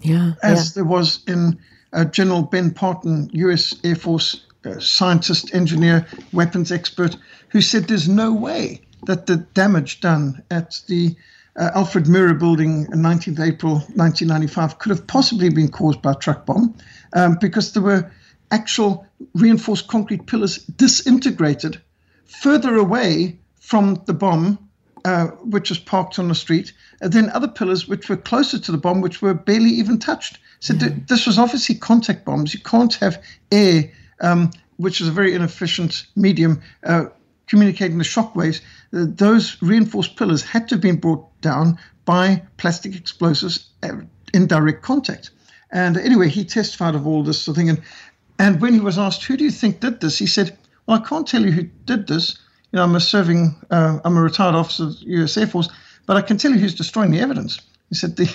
Yeah, 0.00 0.32
as 0.42 0.74
there 0.74 0.84
was 0.84 1.22
in 1.26 1.58
uh, 1.92 2.04
General 2.04 2.42
Benton 2.42 2.74
Partin, 2.74 3.30
U.S. 3.32 3.74
Air 3.84 3.96
Force 3.96 4.44
uh, 4.64 4.78
scientist, 4.78 5.54
engineer, 5.54 6.06
weapons 6.32 6.72
expert, 6.72 7.16
who 7.48 7.60
said 7.60 7.84
there's 7.84 8.08
no 8.08 8.32
way 8.32 8.80
that 9.06 9.26
the 9.26 9.36
damage 9.36 10.00
done 10.00 10.42
at 10.50 10.80
the 10.86 11.14
uh, 11.56 11.70
Alfred 11.74 12.04
Murrah 12.04 12.38
building 12.38 12.86
on 12.92 12.98
19th 13.00 13.40
April 13.40 13.74
1995 13.74 14.78
could 14.78 14.90
have 14.90 15.06
possibly 15.06 15.50
been 15.50 15.68
caused 15.68 16.00
by 16.00 16.12
a 16.12 16.16
truck 16.16 16.46
bomb 16.46 16.74
um, 17.12 17.36
because 17.40 17.72
there 17.72 17.82
were 17.82 18.10
actual 18.50 19.06
reinforced 19.34 19.88
concrete 19.88 20.26
pillars 20.26 20.58
disintegrated 20.58 21.80
further 22.24 22.76
away 22.76 23.38
from 23.60 24.02
the 24.06 24.14
bomb, 24.14 24.58
uh, 25.04 25.28
which 25.44 25.68
was 25.68 25.78
parked 25.78 26.18
on 26.18 26.28
the 26.28 26.34
street, 26.34 26.72
and 27.00 27.12
then 27.12 27.30
other 27.30 27.48
pillars 27.48 27.88
which 27.88 28.08
were 28.08 28.16
closer 28.16 28.58
to 28.58 28.72
the 28.72 28.78
bomb, 28.78 29.00
which 29.00 29.20
were 29.22 29.34
barely 29.34 29.70
even 29.70 29.98
touched. 29.98 30.38
So 30.60 30.74
th- 30.74 30.92
this 31.08 31.26
was 31.26 31.38
obviously 31.38 31.74
contact 31.74 32.24
bombs. 32.24 32.54
You 32.54 32.60
can't 32.60 32.94
have 32.94 33.22
air, 33.50 33.90
um, 34.20 34.50
which 34.76 35.00
is 35.00 35.08
a 35.08 35.12
very 35.12 35.34
inefficient 35.34 36.06
medium, 36.14 36.62
uh, 36.84 37.06
communicating 37.48 37.98
the 37.98 38.04
shock 38.04 38.36
waves. 38.36 38.60
Uh, 38.92 39.06
those 39.08 39.56
reinforced 39.60 40.16
pillars 40.16 40.42
had 40.42 40.68
to 40.68 40.76
have 40.76 40.82
been 40.82 41.00
brought 41.00 41.24
down 41.40 41.78
by 42.04 42.42
plastic 42.56 42.94
explosives 42.94 43.70
uh, 43.82 43.96
in 44.32 44.46
direct 44.46 44.82
contact. 44.82 45.30
And 45.70 45.96
anyway, 45.96 46.28
he 46.28 46.44
testified 46.44 46.94
of 46.94 47.06
all 47.06 47.24
this 47.24 47.40
sort 47.42 47.56
of 47.56 47.60
thing. 47.60 47.70
And, 47.70 47.82
and 48.38 48.60
when 48.60 48.74
he 48.74 48.80
was 48.80 48.98
asked, 48.98 49.24
who 49.24 49.36
do 49.36 49.44
you 49.44 49.50
think 49.50 49.80
did 49.80 50.00
this? 50.00 50.18
He 50.18 50.26
said, 50.26 50.56
well, 50.86 51.00
I 51.00 51.08
can't 51.08 51.26
tell 51.26 51.44
you 51.44 51.52
who 51.52 51.64
did 51.86 52.06
this. 52.06 52.38
You 52.72 52.78
know, 52.78 52.84
I'm 52.84 52.94
a 52.94 53.00
serving, 53.00 53.54
uh, 53.70 53.98
I'm 54.04 54.16
a 54.16 54.22
retired 54.22 54.54
officer 54.54 54.84
of 54.84 54.98
the 54.98 55.06
U.S. 55.06 55.36
Air 55.36 55.46
Force, 55.46 55.68
but 56.06 56.16
I 56.16 56.22
can 56.22 56.38
tell 56.38 56.52
you 56.52 56.58
who's 56.58 56.74
destroying 56.74 57.10
the 57.10 57.20
evidence. 57.20 57.60
He 57.90 57.94
said, 57.94 58.16
the, 58.16 58.34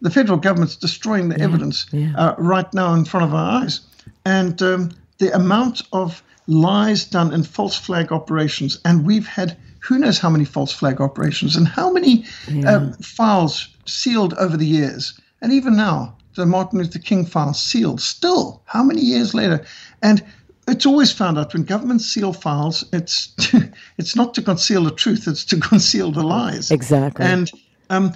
the 0.00 0.10
federal 0.10 0.38
government's 0.38 0.76
destroying 0.76 1.28
the 1.28 1.38
Yeah, 1.38 1.44
evidence 1.44 1.86
yeah. 1.92 2.12
Uh, 2.16 2.34
right 2.38 2.72
now 2.72 2.94
in 2.94 3.04
front 3.04 3.26
of 3.26 3.34
our 3.34 3.62
eyes. 3.62 3.80
And 4.24 4.60
um, 4.62 4.90
the 5.18 5.34
amount 5.34 5.82
of 5.92 6.22
lies 6.46 7.04
done 7.04 7.32
in 7.32 7.42
false 7.42 7.76
flag 7.76 8.10
operations, 8.10 8.80
and 8.84 9.06
we've 9.06 9.26
had 9.26 9.56
who 9.80 9.98
knows 9.98 10.18
how 10.18 10.30
many 10.30 10.46
false 10.46 10.72
flag 10.72 11.00
operations 11.00 11.56
and 11.56 11.68
how 11.68 11.92
many 11.92 12.24
um, 12.66 12.94
files 12.94 13.68
sealed 13.84 14.32
over 14.34 14.56
the 14.56 14.66
years. 14.66 15.20
And 15.42 15.52
even 15.52 15.76
now, 15.76 16.16
the 16.36 16.46
Martin 16.46 16.78
Luther 16.78 16.98
King 16.98 17.26
file 17.26 17.52
sealed, 17.52 18.00
still, 18.00 18.62
how 18.64 18.82
many 18.82 19.02
years 19.02 19.34
later? 19.34 19.62
And 20.02 20.24
it's 20.66 20.86
always 20.86 21.12
found 21.12 21.38
out 21.38 21.52
when 21.52 21.64
governments 21.64 22.06
seal 22.06 22.32
files, 22.32 22.84
it's 22.92 23.28
to, 23.28 23.70
it's 23.98 24.16
not 24.16 24.34
to 24.34 24.42
conceal 24.42 24.84
the 24.84 24.90
truth, 24.90 25.26
it's 25.28 25.44
to 25.46 25.60
conceal 25.60 26.10
the 26.10 26.22
lies. 26.22 26.70
Exactly. 26.70 27.24
And 27.24 27.50
um, 27.90 28.12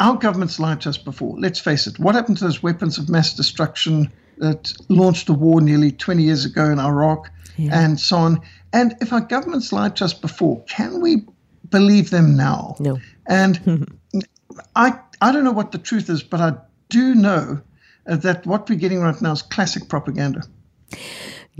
our 0.00 0.16
governments 0.16 0.58
lied 0.58 0.80
to 0.82 0.88
us 0.88 0.98
before. 0.98 1.38
Let's 1.38 1.60
face 1.60 1.86
it. 1.86 1.98
What 1.98 2.14
happened 2.14 2.38
to 2.38 2.44
those 2.44 2.62
weapons 2.62 2.98
of 2.98 3.08
mass 3.08 3.34
destruction 3.34 4.10
that 4.38 4.72
launched 4.88 5.28
a 5.28 5.34
war 5.34 5.60
nearly 5.60 5.92
20 5.92 6.22
years 6.22 6.44
ago 6.44 6.66
in 6.70 6.78
Iraq 6.78 7.30
and 7.58 8.00
so 8.00 8.16
on? 8.16 8.40
And 8.72 8.94
if 9.02 9.12
our 9.12 9.20
governments 9.20 9.72
lied 9.72 9.96
to 9.96 10.06
us 10.06 10.14
before, 10.14 10.64
can 10.64 11.00
we 11.00 11.26
believe 11.68 12.10
them 12.10 12.36
now? 12.36 12.76
No. 12.78 12.98
And 13.26 13.92
I 14.76 14.98
I 15.20 15.32
don't 15.32 15.44
know 15.44 15.52
what 15.52 15.72
the 15.72 15.78
truth 15.78 16.08
is, 16.08 16.22
but 16.22 16.40
I 16.40 16.54
do 16.88 17.14
know 17.14 17.60
uh, 18.06 18.16
that 18.16 18.46
what 18.46 18.68
we're 18.68 18.78
getting 18.78 19.00
right 19.00 19.20
now 19.20 19.32
is 19.32 19.42
classic 19.42 19.88
propaganda. 19.88 20.42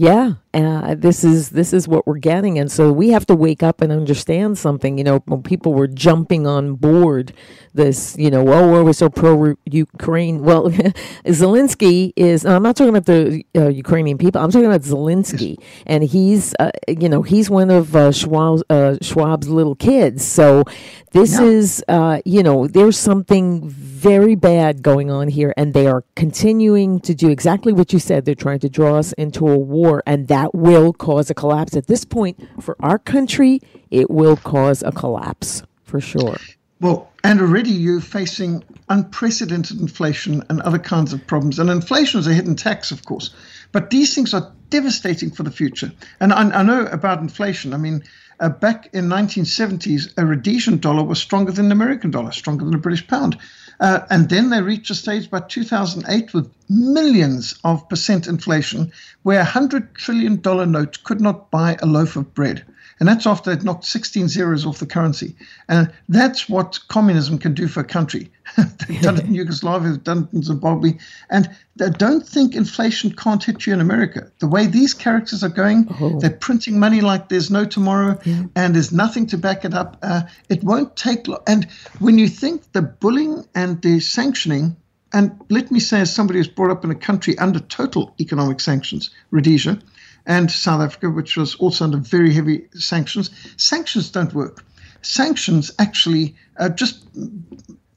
Yeah, 0.01 0.37
uh, 0.55 0.95
this 0.95 1.25
is 1.25 1.51
this 1.51 1.75
is 1.75 1.87
what 1.87 2.07
we're 2.07 2.17
getting, 2.17 2.59
and 2.59 2.73
so 2.73 2.91
we 2.91 3.11
have 3.11 3.27
to 3.27 3.35
wake 3.35 3.63
up 3.63 3.83
and 3.83 3.93
understand 3.93 4.57
something. 4.57 4.97
You 4.97 5.05
know, 5.05 5.19
when 5.27 5.43
people 5.43 5.75
were 5.75 5.87
jumping 5.87 6.47
on 6.47 6.77
board 6.77 7.35
this, 7.75 8.17
you 8.19 8.31
know, 8.31 8.47
oh, 8.49 8.85
we're 8.85 8.93
so 8.93 9.09
pro 9.09 9.55
Ukraine. 9.65 10.43
Well, 10.43 10.71
Zelensky 11.27 12.13
is. 12.17 12.45
I'm 12.45 12.63
not 12.63 12.77
talking 12.77 12.95
about 12.97 13.07
the 13.07 13.45
uh, 13.57 13.69
Ukrainian 13.69 14.19
people. 14.19 14.41
I'm 14.41 14.51
talking 14.51 14.67
about 14.67 14.83
Zelensky, 14.83 15.57
and 15.87 16.05
he's, 16.05 16.55
uh, 16.59 16.71
you 16.89 17.09
know, 17.09 17.23
he's 17.23 17.49
one 17.49 17.71
of 17.71 17.95
uh, 17.95 18.11
Schwab's, 18.11 18.63
uh, 18.71 18.97
Schwab's 19.01 19.49
little 19.49 19.75
kids. 19.75 20.25
So 20.25 20.65
this 21.13 21.39
is, 21.39 21.85
uh, 21.89 22.21
you 22.25 22.43
know, 22.43 22.67
there's 22.67 22.99
something 22.99 23.69
very 23.69 24.35
bad 24.35 24.83
going 24.83 25.11
on 25.11 25.29
here, 25.29 25.55
and 25.57 25.75
they 25.75 25.87
are 25.87 26.05
continuing 26.17 27.01
to 27.01 27.15
do 27.15 27.29
exactly 27.29 27.73
what 27.73 27.93
you 27.93 27.99
said. 27.99 28.25
They're 28.25 28.35
trying 28.35 28.61
to 28.61 28.69
draw 28.69 28.97
us 28.97 29.13
into 29.15 29.49
a 29.49 29.59
war, 29.59 30.03
and 30.07 30.29
that 30.29 30.55
will 30.55 30.93
cause 30.93 31.31
a 31.31 31.35
collapse. 31.35 31.77
At 31.77 31.87
this 31.87 32.05
point, 32.05 32.41
for 32.61 32.77
our 32.81 32.99
country, 32.99 33.61
it 33.91 34.11
will 34.11 34.37
cause 34.37 34.83
a 34.83 34.93
collapse 34.93 35.63
for 35.83 36.01
sure. 36.01 36.37
Well, 36.81 37.11
and 37.23 37.41
already 37.41 37.71
you're 37.71 38.01
facing 38.01 38.65
unprecedented 38.89 39.81
inflation 39.81 40.43
and 40.49 40.63
other 40.63 40.79
kinds 40.79 41.13
of 41.13 41.27
problems. 41.27 41.59
And 41.59 41.69
inflation 41.69 42.21
is 42.21 42.27
a 42.27 42.33
hidden 42.33 42.57
tax, 42.57 42.91
of 42.91 43.05
course. 43.05 43.31
But 43.73 43.91
these 43.91 44.15
things 44.15 44.33
are 44.33 44.51
devastating 44.71 45.31
for 45.31 45.43
the 45.43 45.51
future. 45.51 45.93
And 46.21 46.33
I, 46.33 46.51
I 46.51 46.63
know 46.63 46.87
about 46.87 47.21
inflation. 47.21 47.75
I 47.75 47.77
mean, 47.77 48.03
uh, 48.41 48.49
back 48.49 48.89
in 48.95 49.05
1970s, 49.09 50.15
a 50.17 50.25
Rhodesian 50.25 50.79
dollar 50.79 51.05
was 51.05 51.21
stronger 51.21 51.53
than 51.53 51.69
the 51.69 51.75
American 51.75 52.11
dollar, 52.11 52.33
stronger 52.33 52.65
than 52.65 52.73
the 52.73 52.79
British 52.79 53.07
pound. 53.07 53.37
Uh, 53.81 54.01
and 54.09 54.31
then 54.31 54.49
they 54.49 54.63
reached 54.63 54.91
a 54.91 54.95
stage 54.95 55.31
by 55.31 55.41
2008 55.41 56.33
with 56.33 56.51
millions 56.71 57.55
of 57.65 57.87
percent 57.91 58.27
inflation, 58.27 58.91
where 59.23 59.41
a 59.41 59.45
hundred 59.45 59.95
trillion 59.95 60.41
dollar 60.41 60.65
note 60.65 61.05
could 61.05 61.21
not 61.21 61.51
buy 61.51 61.77
a 61.83 61.87
loaf 61.87 62.17
of 62.17 62.35
bread. 62.35 62.65
And 63.01 63.09
that's 63.09 63.27
after 63.27 63.55
they'd 63.55 63.65
knocked 63.65 63.87
16 63.87 64.29
zeros 64.29 64.67
off 64.67 64.79
the 64.79 64.87
currency. 64.87 65.35
And 65.69 65.91
that's 66.11 66.51
what 66.51 66.79
communism 66.89 67.39
can 67.39 67.55
do 67.55 67.67
for 67.67 67.81
a 67.81 67.85
country. 67.85 68.31
they've 68.89 69.01
done 69.01 69.17
it 69.17 69.25
in 69.25 69.35
Yugoslavia, 69.43 69.93
they've 69.93 70.05
done 70.05 70.29
it 70.31 70.37
in 70.37 70.43
Zimbabwe. 70.43 70.99
And 71.31 71.49
they 71.77 71.89
don't 71.89 72.27
think 72.27 72.55
inflation 72.55 73.11
can't 73.17 73.43
hit 73.43 73.67
you 73.67 73.73
in 73.73 73.81
America. 73.81 74.31
The 74.41 74.47
way 74.47 74.67
these 74.67 74.93
characters 74.93 75.43
are 75.43 75.49
going, 75.49 75.89
they're 76.21 76.31
printing 76.31 76.79
money 76.79 77.01
like 77.01 77.31
there's 77.31 77.51
no 77.51 77.65
tomorrow, 77.65 78.19
and 78.55 78.75
there's 78.75 78.93
nothing 78.93 79.27
to 79.29 79.39
back 79.39 79.65
it 79.65 79.73
up. 79.73 79.97
Uh, 80.03 80.23
it 80.51 80.63
won't 80.63 80.95
take 80.95 81.27
long. 81.27 81.41
And 81.47 81.65
when 82.01 82.19
you 82.19 82.29
think 82.29 82.73
the 82.73 82.83
bullying 82.83 83.47
and 83.55 83.81
the 83.81 84.01
sanctioning, 84.01 84.77
and 85.13 85.41
let 85.49 85.71
me 85.71 85.81
say, 85.81 86.01
as 86.01 86.15
somebody 86.15 86.39
who's 86.39 86.49
brought 86.49 86.71
up 86.71 86.85
in 86.85 86.91
a 86.91 86.95
country 86.95 87.37
under 87.39 87.59
total 87.61 88.15
economic 88.21 88.61
sanctions, 88.61 89.11
Rhodesia, 89.31 89.81
and 90.27 90.51
South 90.51 90.81
Africa, 90.81 91.11
which 91.11 91.37
was 91.37 91.55
also 91.57 91.85
under 91.85 91.99
very 91.99 92.33
heavy 92.33 92.69
sanctions. 92.75 93.31
Sanctions 93.57 94.11
don't 94.11 94.35
work. 94.35 94.65
Sanctions 95.03 95.71
actually 95.79 96.35
uh, 96.59 96.69
just 96.69 97.05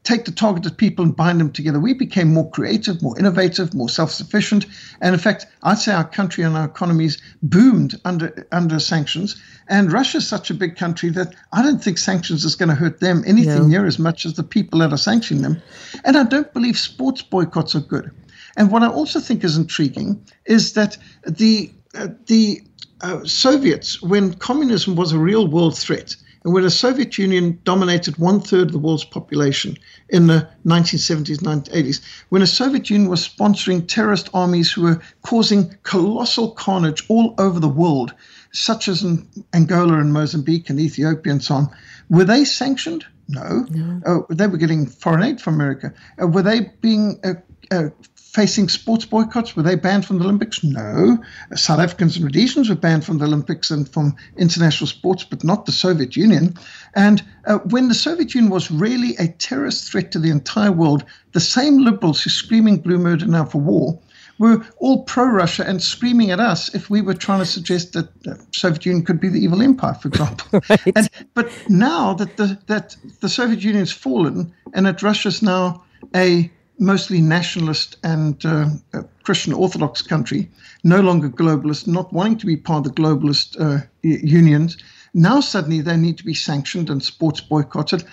take 0.03 0.25
the 0.25 0.31
targeted 0.31 0.77
people 0.77 1.05
and 1.05 1.15
bind 1.15 1.39
them 1.39 1.51
together. 1.51 1.79
We 1.79 1.93
became 1.93 2.33
more 2.33 2.49
creative, 2.51 3.01
more 3.01 3.17
innovative, 3.17 3.73
more 3.73 3.87
self-sufficient, 3.89 4.65
and 5.01 5.13
in 5.13 5.19
fact, 5.19 5.45
I'd 5.63 5.77
say 5.77 5.93
our 5.93 6.07
country 6.07 6.43
and 6.43 6.57
our 6.57 6.65
economies 6.65 7.21
boomed 7.41 7.99
under 8.03 8.45
under 8.51 8.79
sanctions. 8.79 9.41
And 9.69 9.93
Russia's 9.93 10.27
such 10.27 10.49
a 10.49 10.53
big 10.53 10.75
country 10.75 11.09
that 11.11 11.33
I 11.53 11.61
don't 11.61 11.81
think 11.81 11.97
sanctions 11.97 12.43
is 12.43 12.55
going 12.55 12.69
to 12.69 12.75
hurt 12.75 12.99
them 12.99 13.23
anything 13.25 13.61
No. 13.61 13.67
near 13.67 13.85
as 13.85 13.97
much 13.97 14.25
as 14.25 14.33
the 14.33 14.43
people 14.43 14.79
that 14.79 14.91
are 14.91 14.97
sanctioning 14.97 15.41
them. 15.41 15.61
And 16.03 16.17
I 16.17 16.23
don't 16.23 16.51
believe 16.53 16.77
sports 16.77 17.21
boycotts 17.21 17.73
are 17.73 17.79
good. 17.79 18.11
And 18.57 18.71
what 18.71 18.83
I 18.83 18.87
also 18.87 19.21
think 19.21 19.43
is 19.43 19.55
intriguing 19.57 20.21
is 20.45 20.73
that 20.73 20.97
the 21.25 21.71
the 21.93 22.61
uh, 23.01 23.23
Soviets, 23.25 24.01
when 24.01 24.33
communism 24.35 24.95
was 24.95 25.11
a 25.11 25.19
real 25.19 25.47
world 25.47 25.77
threat, 25.77 26.15
and 26.43 26.53
when 26.53 26.63
the 26.63 26.71
Soviet 26.71 27.17
Union 27.17 27.59
dominated 27.63 28.17
one 28.17 28.41
third 28.41 28.67
of 28.67 28.71
the 28.73 28.79
world's 28.79 29.05
population 29.05 29.77
in 30.09 30.27
the 30.27 30.47
1970s, 30.65 31.37
1980s, 31.37 32.01
when 32.29 32.41
the 32.41 32.47
Soviet 32.47 32.89
Union 32.89 33.09
was 33.09 33.27
sponsoring 33.27 33.87
terrorist 33.87 34.29
armies 34.33 34.71
who 34.71 34.81
were 34.81 35.01
causing 35.21 35.73
colossal 35.83 36.51
carnage 36.51 37.05
all 37.07 37.33
over 37.37 37.59
the 37.59 37.69
world, 37.69 38.13
such 38.51 38.87
as 38.87 39.03
in 39.03 39.25
Angola 39.53 39.99
and 39.99 40.11
Mozambique 40.11 40.69
and 40.69 40.79
Ethiopia 40.79 41.31
and 41.31 41.43
so 41.43 41.55
on, 41.55 41.69
were 42.09 42.25
they 42.25 42.43
sanctioned? 42.43 43.05
No. 43.29 43.65
Uh, 44.05 44.19
they 44.29 44.47
were 44.47 44.57
getting 44.57 44.85
foreign 44.85 45.23
aid 45.23 45.41
from 45.41 45.55
America. 45.55 45.93
Uh, 46.21 46.27
were 46.27 46.41
they 46.41 46.71
being 46.81 47.19
uh, 47.23 47.35
uh, 47.71 47.89
facing 48.33 48.67
sports 48.67 49.05
boycotts? 49.05 49.55
Were 49.55 49.63
they 49.63 49.75
banned 49.75 50.05
from 50.05 50.17
the 50.17 50.25
Olympics? 50.25 50.63
No. 50.63 51.19
Uh, 51.51 51.55
South 51.55 51.79
Africans 51.79 52.15
and 52.15 52.25
Rhodesians 52.25 52.67
were 52.67 52.75
banned 52.75 53.05
from 53.05 53.19
the 53.19 53.25
Olympics 53.25 53.69
and 53.69 53.87
from 53.87 54.15
international 54.37 54.87
sports, 54.87 55.23
but 55.23 55.43
not 55.43 55.65
the 55.65 55.71
Soviet 55.71 56.15
Union. 56.15 56.55
And 56.95 57.23
uh, 57.45 57.59
when 57.59 57.87
the 57.87 57.95
Soviet 57.95 58.33
Union 58.33 58.51
was 58.51 58.71
really 58.71 59.15
a 59.17 59.27
terrorist 59.27 59.89
threat 59.89 60.11
to 60.11 60.19
the 60.19 60.31
entire 60.31 60.71
world, 60.71 61.05
the 61.33 61.39
same 61.39 61.77
liberals 61.77 62.21
who 62.21 62.29
screaming 62.29 62.77
blue 62.77 62.97
murder 62.97 63.27
now 63.27 63.45
for 63.45 63.61
war 63.61 63.99
were 64.39 64.65
all 64.77 65.03
pro-Russia 65.03 65.63
and 65.67 65.81
screaming 65.81 66.31
at 66.31 66.39
us 66.39 66.73
if 66.73 66.89
we 66.89 67.01
were 67.01 67.13
trying 67.13 67.39
to 67.39 67.45
suggest 67.45 67.93
that 67.93 68.23
the 68.23 68.43
Soviet 68.51 68.85
Union 68.85 69.05
could 69.05 69.19
be 69.19 69.29
the 69.29 69.39
evil 69.39 69.61
empire, 69.61 69.93
for 69.93 70.07
example. 70.07 70.59
and, 70.95 71.07
but 71.35 71.51
now 71.69 72.13
that 72.15 72.35
the 72.37 72.57
that 72.65 72.95
the 73.21 73.29
Soviet 73.29 73.63
Union's 73.63 73.91
fallen 73.91 74.51
and 74.73 74.87
that 74.87 75.03
Russia's 75.03 75.43
now 75.43 75.83
a 76.15 76.51
mostly 76.91 77.21
nationalist 77.21 77.97
and 78.03 78.45
uh, 78.45 78.67
uh, 78.93 79.03
Christian 79.23 79.53
Orthodox 79.53 80.01
country, 80.01 80.49
no 80.83 80.99
longer 81.01 81.29
globalist, 81.29 81.87
not 81.87 82.13
wanting 82.13 82.37
to 82.39 82.45
be 82.45 82.57
part 82.57 82.85
of 82.85 82.95
the 82.95 83.01
globalist 83.01 83.59
uh, 83.59 83.85
unions. 84.01 84.77
Now 85.13 85.41
suddenly 85.41 85.81
they 85.81 85.97
need 85.97 86.17
to 86.17 86.25
be 86.25 86.33
sanctioned 86.33 86.89
and 86.89 87.03
sports 87.03 87.41
boycotted. 87.41 88.03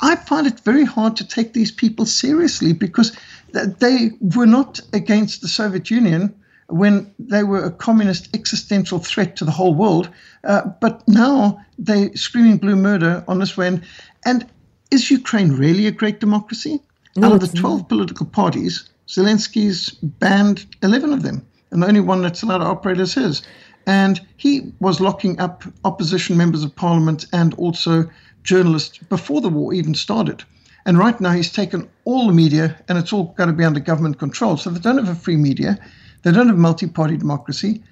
I 0.00 0.16
find 0.16 0.46
it 0.46 0.60
very 0.60 0.84
hard 0.84 1.16
to 1.16 1.26
take 1.26 1.52
these 1.52 1.72
people 1.72 2.06
seriously 2.06 2.72
because 2.72 3.16
They 3.52 4.12
were 4.20 4.46
not 4.46 4.80
against 4.92 5.40
the 5.40 5.48
Soviet 5.48 5.90
Union 5.90 6.34
when 6.68 7.12
they 7.18 7.42
were 7.42 7.64
a 7.64 7.70
communist 7.70 8.34
existential 8.34 8.98
threat 8.98 9.36
to 9.36 9.44
the 9.44 9.50
whole 9.50 9.74
world. 9.74 10.08
Uh, 10.44 10.62
but 10.80 11.06
now 11.08 11.60
they're 11.78 12.14
screaming 12.14 12.58
blue 12.58 12.76
murder 12.76 13.24
on 13.26 13.38
this 13.40 13.56
way. 13.56 13.80
And, 14.24 14.46
is 14.90 15.10
Ukraine 15.10 15.52
really 15.52 15.86
a 15.86 15.92
great 15.92 16.20
democracy? 16.20 16.80
No, 17.16 17.28
Out 17.28 17.34
of 17.34 17.40
the 17.40 17.46
it's 17.46 17.54
12 17.54 17.88
political 17.88 18.26
parties, 18.26 18.88
Zelensky's 19.08 19.90
banned 19.90 20.66
11 20.82 21.12
of 21.12 21.22
them. 21.22 21.44
And 21.70 21.82
the 21.82 21.88
only 21.88 22.00
one 22.00 22.22
that's 22.22 22.42
allowed 22.42 22.58
to 22.58 22.64
operate 22.64 23.00
is 23.00 23.14
his. 23.14 23.42
And 23.86 24.20
he 24.36 24.72
was 24.80 25.00
locking 25.00 25.40
up 25.40 25.64
opposition 25.84 26.36
members 26.36 26.62
of 26.62 26.74
parliament 26.76 27.26
and 27.32 27.54
also 27.54 28.08
journalists 28.44 28.98
before 28.98 29.40
the 29.40 29.48
war 29.48 29.72
even 29.72 29.94
started. 29.94 30.44
And 30.86 30.98
right 30.98 31.20
now, 31.20 31.32
he's 31.32 31.52
taken 31.52 31.88
all 32.04 32.26
the 32.26 32.32
media, 32.32 32.76
and 32.88 32.96
it's 32.96 33.12
all 33.12 33.34
got 33.36 33.46
to 33.46 33.52
be 33.52 33.64
under 33.64 33.80
government 33.80 34.18
control. 34.18 34.56
So 34.56 34.70
they 34.70 34.80
don't 34.80 34.98
have 34.98 35.14
a 35.14 35.20
free 35.20 35.36
media, 35.36 35.78
they 36.22 36.32
don't 36.32 36.48
have 36.48 36.58
multi 36.58 36.86
party 36.86 37.16
democracy. 37.16 37.82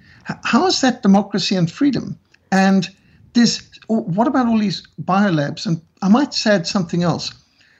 How 0.44 0.66
is 0.66 0.80
that 0.80 1.02
democracy 1.02 1.54
and 1.54 1.70
freedom? 1.70 2.18
And 2.52 2.88
there's 3.34 3.62
what 3.86 4.26
about 4.26 4.46
all 4.46 4.58
these 4.58 4.82
biolabs? 5.02 5.66
And 5.66 5.80
I 6.02 6.08
might 6.08 6.46
add 6.46 6.66
something 6.66 7.02
else. 7.02 7.32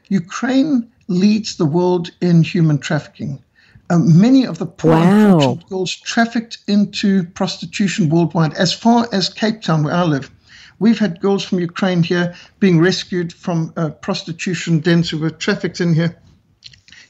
Ukraine 0.08 0.90
leads 1.08 1.56
the 1.56 1.66
world 1.66 2.10
in 2.20 2.42
human 2.42 2.78
trafficking. 2.78 3.42
Um, 3.90 4.20
many 4.20 4.44
of 4.46 4.58
the 4.58 4.66
poor 4.66 4.92
Wow. 4.92 5.58
girls 5.68 5.94
trafficked 5.94 6.58
into 6.68 7.24
prostitution 7.24 8.10
worldwide, 8.10 8.52
as 8.54 8.72
far 8.72 9.08
as 9.12 9.30
Cape 9.30 9.62
Town, 9.62 9.82
where 9.82 9.94
I 9.94 10.04
live. 10.04 10.30
We've 10.78 10.98
had 10.98 11.20
girls 11.20 11.42
from 11.42 11.58
Ukraine 11.58 12.02
here 12.02 12.34
being 12.60 12.78
rescued 12.80 13.32
from 13.32 13.72
uh, 13.76 13.88
prostitution 13.88 14.80
dens 14.80 15.08
who 15.10 15.18
were 15.18 15.30
trafficked 15.30 15.80
in 15.80 15.94
here. 15.94 16.16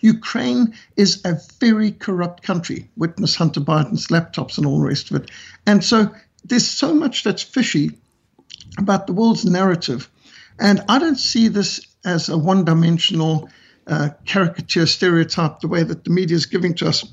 Ukraine 0.00 0.74
is 0.96 1.20
a 1.24 1.38
very 1.60 1.90
corrupt 1.90 2.42
country. 2.44 2.88
Witness 2.96 3.34
Hunter 3.34 3.60
Biden's 3.60 4.06
laptops 4.06 4.56
and 4.56 4.64
all 4.66 4.78
the 4.80 4.86
rest 4.86 5.10
of 5.10 5.20
it. 5.22 5.30
And 5.66 5.84
so 5.84 6.14
there's 6.44 6.68
so 6.68 6.94
much 6.94 7.24
that's 7.24 7.42
fishy 7.42 7.98
about 8.78 9.06
the 9.08 9.12
world's 9.12 9.44
narrative. 9.44 10.08
And 10.60 10.82
I 10.88 10.98
don't 11.00 11.18
see 11.18 11.48
this 11.48 11.80
as 12.04 12.28
a 12.28 12.38
one 12.38 12.64
dimensional 12.64 13.50
uh, 13.88 14.10
caricature 14.24 14.86
stereotype 14.86 15.60
the 15.60 15.68
way 15.68 15.82
that 15.82 16.04
the 16.04 16.10
media 16.10 16.36
is 16.36 16.46
giving 16.46 16.74
to 16.74 16.88
us. 16.88 17.10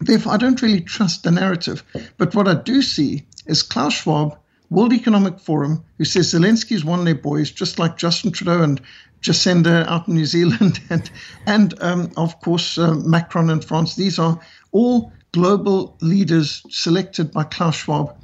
Therefore, 0.00 0.32
I 0.32 0.36
don't 0.36 0.62
really 0.62 0.80
trust 0.80 1.22
the 1.22 1.30
narrative. 1.30 1.82
But 2.16 2.34
what 2.34 2.48
I 2.48 2.54
do 2.54 2.82
see 2.82 3.26
is 3.46 3.62
Klaus 3.62 3.94
Schwab, 3.94 4.38
World 4.70 4.92
Economic 4.92 5.40
Forum, 5.40 5.84
who 5.96 6.04
says 6.04 6.32
Zelensky's 6.32 6.84
one 6.84 7.00
of 7.00 7.04
their 7.04 7.14
boys, 7.14 7.50
just 7.50 7.78
like 7.78 7.96
Justin 7.96 8.32
Trudeau 8.32 8.62
and 8.62 8.80
Jacinda 9.20 9.86
out 9.88 10.06
in 10.08 10.14
New 10.14 10.26
Zealand, 10.26 10.80
and, 10.90 11.10
and 11.46 11.74
um, 11.82 12.10
of 12.16 12.40
course, 12.40 12.78
uh, 12.78 12.94
Macron 12.94 13.50
in 13.50 13.60
France. 13.60 13.96
These 13.96 14.18
are 14.18 14.38
all 14.72 15.12
global 15.32 15.96
leaders 16.00 16.62
selected 16.70 17.32
by 17.32 17.44
Klaus 17.44 17.76
Schwab. 17.76 18.16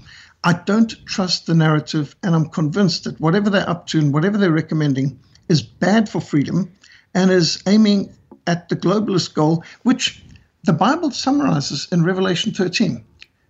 I 0.44 0.52
don't 0.52 0.94
trust 1.06 1.46
the 1.46 1.54
narrative, 1.54 2.14
and 2.22 2.34
I'm 2.34 2.48
convinced 2.50 3.04
that 3.04 3.20
whatever 3.20 3.50
they're 3.50 3.68
up 3.68 3.86
to 3.88 3.98
and 3.98 4.12
whatever 4.12 4.38
they're 4.38 4.52
recommending 4.52 5.18
is 5.48 5.62
bad 5.62 6.08
for 6.08 6.20
freedom 6.20 6.70
and 7.14 7.31
is 7.31 7.62
aiming 7.66 8.12
at 8.46 8.68
the 8.68 8.77
globalist 8.77 9.35
goal, 9.35 9.64
which 9.83 10.22
the 10.64 10.72
Bible 10.72 11.11
summarizes 11.11 11.88
in 11.92 12.05
Revelation 12.05 12.53
13. 12.53 13.05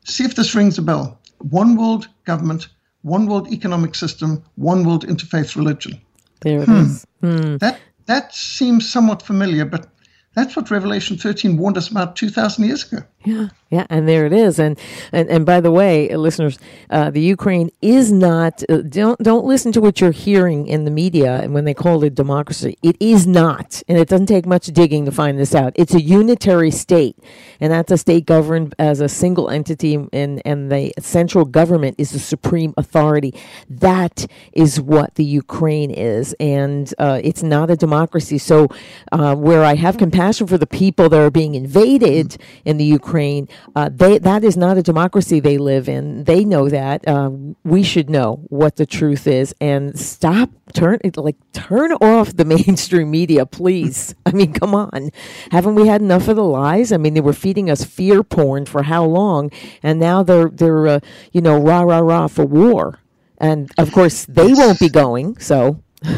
See 0.04 0.24
if 0.24 0.34
this 0.34 0.54
rings 0.54 0.78
a 0.78 0.82
bell. 0.82 1.18
One 1.38 1.76
world 1.76 2.08
government, 2.24 2.68
one 3.02 3.26
world 3.26 3.52
economic 3.52 3.94
system, 3.94 4.42
one 4.56 4.84
world 4.84 5.06
interfaith 5.06 5.56
religion. 5.56 6.00
There 6.40 6.62
it 6.62 6.66
hmm. 6.66 6.76
is. 6.76 7.06
Hmm. 7.20 7.56
That 7.56 7.80
that 8.06 8.34
seems 8.34 8.90
somewhat 8.90 9.22
familiar, 9.22 9.64
but 9.64 9.88
that's 10.34 10.56
what 10.56 10.70
Revelation 10.70 11.16
13 11.16 11.56
warned 11.56 11.78
us 11.78 11.88
about 11.88 12.16
2,000 12.16 12.64
years 12.64 12.92
ago. 12.92 13.02
Yeah, 13.24 13.48
yeah, 13.70 13.86
and 13.88 14.06
there 14.06 14.26
it 14.26 14.34
is. 14.34 14.58
And 14.58 14.78
and, 15.10 15.30
and 15.30 15.46
by 15.46 15.60
the 15.60 15.70
way, 15.70 16.10
uh, 16.10 16.18
listeners, 16.18 16.58
uh, 16.90 17.10
the 17.10 17.22
Ukraine 17.22 17.70
is 17.80 18.12
not. 18.12 18.62
Uh, 18.68 18.82
don't 18.82 19.18
don't 19.20 19.46
listen 19.46 19.72
to 19.72 19.80
what 19.80 19.98
you're 20.00 20.12
hearing 20.12 20.66
in 20.66 20.84
the 20.84 20.90
media 20.90 21.40
and 21.40 21.54
when 21.54 21.64
they 21.64 21.72
call 21.72 22.04
it 22.04 22.14
democracy. 22.14 22.76
It 22.82 22.96
is 23.00 23.26
not, 23.26 23.82
and 23.88 23.96
it 23.96 24.08
doesn't 24.08 24.26
take 24.26 24.44
much 24.44 24.66
digging 24.66 25.06
to 25.06 25.10
find 25.10 25.38
this 25.38 25.54
out. 25.54 25.72
It's 25.74 25.94
a 25.94 26.02
unitary 26.02 26.70
state, 26.70 27.16
and 27.60 27.72
that's 27.72 27.90
a 27.90 27.96
state 27.96 28.26
governed 28.26 28.74
as 28.78 29.00
a 29.00 29.08
single 29.08 29.48
entity, 29.48 29.94
and 30.12 30.42
and 30.44 30.70
the 30.70 30.92
central 31.00 31.46
government 31.46 31.96
is 31.96 32.10
the 32.10 32.18
supreme 32.18 32.74
authority. 32.76 33.34
That 33.70 34.26
is 34.52 34.82
what 34.82 35.14
the 35.14 35.24
Ukraine 35.24 35.90
is, 35.90 36.34
and 36.38 36.92
uh, 36.98 37.20
it's 37.24 37.42
not 37.42 37.70
a 37.70 37.76
democracy. 37.76 38.36
So, 38.36 38.68
uh, 39.12 39.34
where 39.34 39.64
I 39.64 39.76
have 39.76 39.96
compassion 39.96 40.46
for 40.46 40.58
the 40.58 40.66
people 40.66 41.08
that 41.08 41.18
are 41.18 41.30
being 41.30 41.54
invaded 41.54 42.36
in 42.66 42.76
the 42.76 42.84
Ukraine, 42.84 43.13
uh, 43.14 43.90
they 43.92 44.18
that 44.18 44.44
is 44.44 44.56
not 44.56 44.76
a 44.76 44.82
democracy 44.82 45.40
they 45.40 45.58
live 45.58 45.88
in. 45.88 46.24
They 46.24 46.44
know 46.44 46.68
that. 46.68 47.06
Uh, 47.06 47.30
we 47.62 47.82
should 47.82 48.10
know 48.10 48.44
what 48.48 48.76
the 48.76 48.86
truth 48.86 49.26
is 49.26 49.54
and 49.60 49.98
stop 49.98 50.50
turn 50.72 50.98
like 51.16 51.36
turn 51.52 51.92
off 51.92 52.36
the 52.36 52.44
mainstream 52.56 53.10
media, 53.10 53.46
please. 53.46 54.14
I 54.26 54.32
mean, 54.32 54.52
come 54.52 54.74
on, 54.74 55.10
haven't 55.50 55.76
we 55.76 55.86
had 55.86 56.00
enough 56.00 56.28
of 56.28 56.36
the 56.36 56.44
lies? 56.44 56.92
I 56.92 56.96
mean, 56.96 57.14
they 57.14 57.20
were 57.20 57.32
feeding 57.32 57.70
us 57.70 57.84
fear 57.84 58.22
porn 58.22 58.66
for 58.66 58.82
how 58.82 59.04
long, 59.04 59.50
and 59.82 60.00
now 60.00 60.22
they're 60.22 60.48
they're 60.48 60.86
uh, 60.86 61.00
you 61.32 61.40
know 61.40 61.58
rah 61.58 61.82
rah 61.82 61.98
rah 61.98 62.26
for 62.26 62.44
war, 62.44 62.98
and 63.38 63.70
of 63.78 63.92
course 63.92 64.24
they 64.26 64.52
won't 64.52 64.80
be 64.80 64.88
going. 64.88 65.38
So. 65.38 65.82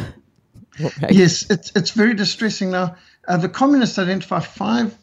Right. 0.79 1.13
Yes, 1.13 1.49
it's, 1.49 1.73
it's 1.75 1.93
very 1.93 2.13
distressing. 2.13 2.71
Now, 2.71 2.97
uh, 3.27 3.39
the 3.39 3.49
communists 3.49 3.99
identify 3.99 4.41
five 4.41 4.95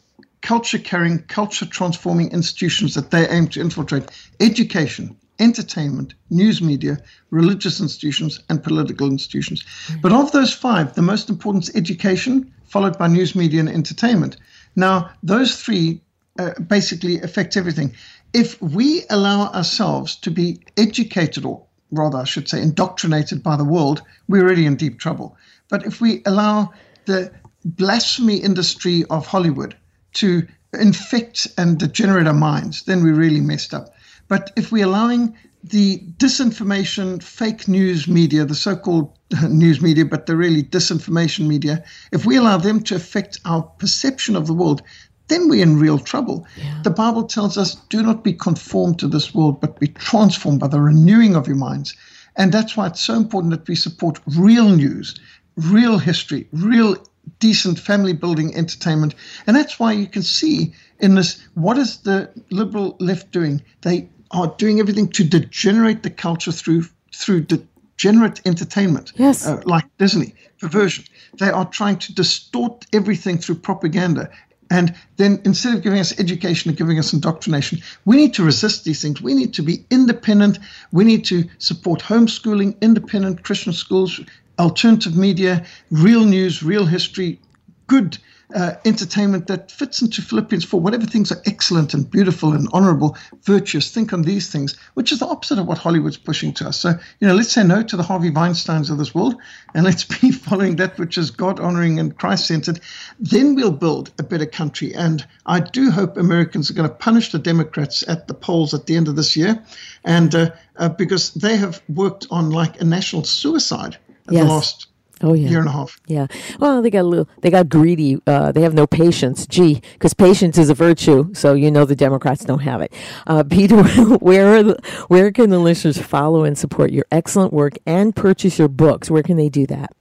culture 0.44 0.78
carrying, 0.78 1.20
culture 1.22 1.64
transforming 1.64 2.30
institutions 2.30 2.94
that 2.94 3.10
they 3.10 3.26
aim 3.28 3.48
to 3.48 3.60
infiltrate 3.60 4.10
education, 4.40 5.16
entertainment, 5.38 6.12
news 6.28 6.60
media, 6.60 6.98
religious 7.30 7.80
institutions, 7.80 8.40
and 8.50 8.62
political 8.62 9.08
institutions. 9.08 9.64
But 10.02 10.12
of 10.12 10.32
those 10.32 10.52
five, 10.52 10.94
the 10.94 11.02
most 11.02 11.30
important 11.30 11.64
is 11.64 11.74
education, 11.74 12.52
followed 12.66 12.98
by 12.98 13.08
news 13.08 13.34
media 13.34 13.60
and 13.60 13.70
entertainment. 13.70 14.36
Now, 14.76 15.10
those 15.22 15.62
three 15.62 16.02
uh, 16.38 16.50
basically 16.60 17.22
affect 17.22 17.56
everything. 17.56 17.94
If 18.34 18.60
we 18.60 19.04
allow 19.08 19.50
ourselves 19.52 20.14
to 20.16 20.30
be 20.30 20.60
educated, 20.76 21.46
or 21.46 21.64
rather, 21.90 22.18
I 22.18 22.24
should 22.24 22.50
say, 22.50 22.60
indoctrinated 22.60 23.42
by 23.42 23.56
the 23.56 23.64
world, 23.64 24.02
we're 24.28 24.42
already 24.42 24.66
in 24.66 24.76
deep 24.76 24.98
trouble. 24.98 25.38
But 25.70 25.86
if 25.86 26.02
we 26.02 26.22
allow 26.26 26.70
the 27.06 27.32
blasphemy 27.64 28.36
industry 28.36 29.04
of 29.08 29.26
Hollywood 29.26 29.74
to 30.14 30.46
infect 30.72 31.46
and 31.56 31.78
degenerate 31.78 32.26
our 32.26 32.32
minds, 32.32 32.82
then 32.84 33.02
we 33.02 33.10
really 33.10 33.40
messed 33.40 33.74
up. 33.74 33.94
But 34.28 34.52
if 34.56 34.72
we're 34.72 34.86
allowing 34.86 35.36
the 35.62 35.98
disinformation, 36.18 37.22
fake 37.22 37.68
news 37.68 38.06
media, 38.06 38.44
the 38.44 38.54
so 38.54 38.76
called 38.76 39.16
news 39.48 39.80
media, 39.80 40.04
but 40.04 40.26
the 40.26 40.36
really 40.36 40.62
disinformation 40.62 41.46
media, 41.46 41.82
if 42.12 42.26
we 42.26 42.36
allow 42.36 42.58
them 42.58 42.82
to 42.84 42.94
affect 42.94 43.38
our 43.44 43.62
perception 43.62 44.36
of 44.36 44.46
the 44.46 44.54
world, 44.54 44.82
then 45.28 45.48
we're 45.48 45.62
in 45.62 45.78
real 45.78 45.98
trouble. 45.98 46.46
The 46.82 46.90
Bible 46.90 47.24
tells 47.24 47.56
us, 47.56 47.76
do 47.88 48.02
not 48.02 48.22
be 48.22 48.34
conformed 48.34 48.98
to 48.98 49.08
this 49.08 49.34
world, 49.34 49.60
but 49.60 49.80
be 49.80 49.88
transformed 49.88 50.60
by 50.60 50.68
the 50.68 50.80
renewing 50.80 51.34
of 51.34 51.46
your 51.46 51.56
minds. 51.56 51.94
And 52.36 52.52
that's 52.52 52.76
why 52.76 52.88
it's 52.88 53.00
so 53.00 53.14
important 53.14 53.52
that 53.52 53.66
we 53.66 53.74
support 53.74 54.20
real 54.26 54.68
news, 54.68 55.14
real 55.56 55.96
history, 55.98 56.46
real 56.52 56.96
decent 57.38 57.78
family 57.78 58.12
building 58.12 58.54
entertainment. 58.54 59.14
And 59.46 59.56
that's 59.56 59.78
why 59.78 59.92
you 59.92 60.06
can 60.06 60.22
see 60.22 60.72
in 61.00 61.14
this 61.14 61.40
what 61.54 61.78
is 61.78 61.98
the 61.98 62.30
liberal 62.50 62.96
left 63.00 63.30
doing? 63.30 63.62
They 63.82 64.08
are 64.30 64.54
doing 64.58 64.80
everything 64.80 65.08
to 65.08 65.24
degenerate 65.24 66.02
the 66.02 66.10
culture 66.10 66.52
through 66.52 66.84
through 67.12 67.42
degenerate 67.42 68.40
entertainment. 68.44 69.12
Yes. 69.16 69.46
Uh, 69.46 69.62
like 69.64 69.84
Disney, 69.98 70.34
perversion. 70.58 71.04
They 71.38 71.50
are 71.50 71.66
trying 71.66 71.98
to 71.98 72.14
distort 72.14 72.86
everything 72.92 73.38
through 73.38 73.56
propaganda. 73.56 74.30
And 74.70 74.94
then 75.18 75.40
instead 75.44 75.74
of 75.74 75.82
giving 75.82 76.00
us 76.00 76.18
education 76.18 76.70
and 76.70 76.78
giving 76.78 76.98
us 76.98 77.12
indoctrination, 77.12 77.80
we 78.06 78.16
need 78.16 78.34
to 78.34 78.42
resist 78.42 78.84
these 78.84 79.02
things. 79.02 79.20
We 79.20 79.34
need 79.34 79.52
to 79.54 79.62
be 79.62 79.84
independent. 79.90 80.58
We 80.90 81.04
need 81.04 81.24
to 81.26 81.44
support 81.58 82.00
homeschooling, 82.00 82.80
independent 82.80 83.44
Christian 83.44 83.72
schools, 83.72 84.18
alternative 84.58 85.16
media, 85.16 85.64
real 85.90 86.24
news, 86.24 86.62
real 86.62 86.86
history, 86.86 87.40
good 87.86 88.18
uh, 88.54 88.74
entertainment 88.84 89.46
that 89.48 89.70
fits 89.70 90.00
into 90.00 90.22
Philippians 90.22 90.64
4. 90.64 90.80
Whatever 90.80 91.06
things 91.06 91.32
are 91.32 91.42
excellent 91.46 91.94
and 91.94 92.08
beautiful 92.08 92.52
and 92.52 92.68
honorable, 92.72 93.16
virtuous, 93.42 93.90
think 93.90 94.12
on 94.12 94.22
these 94.22 94.50
things, 94.50 94.76
which 94.94 95.12
is 95.12 95.18
the 95.18 95.26
opposite 95.26 95.58
of 95.58 95.66
what 95.66 95.78
Hollywood's 95.78 96.16
pushing 96.16 96.52
to 96.54 96.68
us. 96.68 96.78
So, 96.78 96.90
you 97.20 97.28
know, 97.28 97.34
let's 97.34 97.52
say 97.52 97.64
no 97.64 97.82
to 97.82 97.96
the 97.96 98.02
Harvey 98.02 98.30
Weinsteins 98.30 98.90
of 98.90 98.98
this 98.98 99.14
world 99.14 99.36
and 99.74 99.84
let's 99.84 100.04
be 100.20 100.30
following 100.30 100.76
that 100.76 100.98
which 100.98 101.18
is 101.18 101.30
God 101.30 101.58
honoring 101.58 101.98
and 101.98 102.16
Christ 102.16 102.46
centered. 102.46 102.80
Then 103.18 103.54
we'll 103.54 103.72
build 103.72 104.12
a 104.18 104.22
better 104.22 104.46
country. 104.46 104.94
And 104.94 105.26
I 105.46 105.60
do 105.60 105.90
hope 105.90 106.16
Americans 106.16 106.70
are 106.70 106.74
going 106.74 106.88
to 106.88 106.94
punish 106.94 107.32
the 107.32 107.38
Democrats 107.38 108.04
at 108.06 108.28
the 108.28 108.34
polls 108.34 108.74
at 108.74 108.86
the 108.86 108.96
end 108.96 109.08
of 109.08 109.16
this 109.16 109.36
year. 109.36 109.62
And 110.04 110.34
uh, 110.34 110.50
uh, 110.76 110.90
because 110.90 111.32
they 111.34 111.56
have 111.56 111.82
worked 111.88 112.26
on 112.30 112.50
like 112.50 112.80
a 112.80 112.84
national 112.84 113.24
suicide 113.24 113.96
Yes. 114.28 114.44
the 114.44 114.52
last 114.52 114.86
Oh 115.22 115.32
yeah, 115.32 115.48
year 115.48 115.60
and 115.60 115.68
a 115.68 115.72
half. 115.72 115.98
Yeah. 116.06 116.26
Well, 116.58 116.82
they 116.82 116.90
got 116.90 117.02
a 117.02 117.08
little. 117.08 117.28
They 117.40 117.50
got 117.50 117.68
greedy. 117.68 118.20
Uh, 118.26 118.50
they 118.52 118.62
have 118.62 118.74
no 118.74 118.86
patience. 118.86 119.46
Gee, 119.46 119.80
because 119.94 120.12
patience 120.12 120.58
is 120.58 120.70
a 120.70 120.74
virtue. 120.74 121.32
So 121.34 121.54
you 121.54 121.70
know 121.70 121.84
the 121.84 121.96
Democrats 121.96 122.44
don't 122.44 122.58
have 122.60 122.82
it. 122.82 122.92
Uh, 123.26 123.42
Peter, 123.48 123.82
where 124.18 124.62
the, 124.62 125.04
where 125.08 125.32
can 125.32 125.50
the 125.50 125.60
listeners 125.60 125.98
follow 125.98 126.44
and 126.44 126.58
support 126.58 126.90
your 126.90 127.04
excellent 127.12 127.52
work 127.52 127.74
and 127.86 128.14
purchase 128.14 128.58
your 128.58 128.68
books? 128.68 129.10
Where 129.10 129.22
can 129.22 129.36
they 129.36 129.48
do 129.48 129.66
that? 129.66 129.94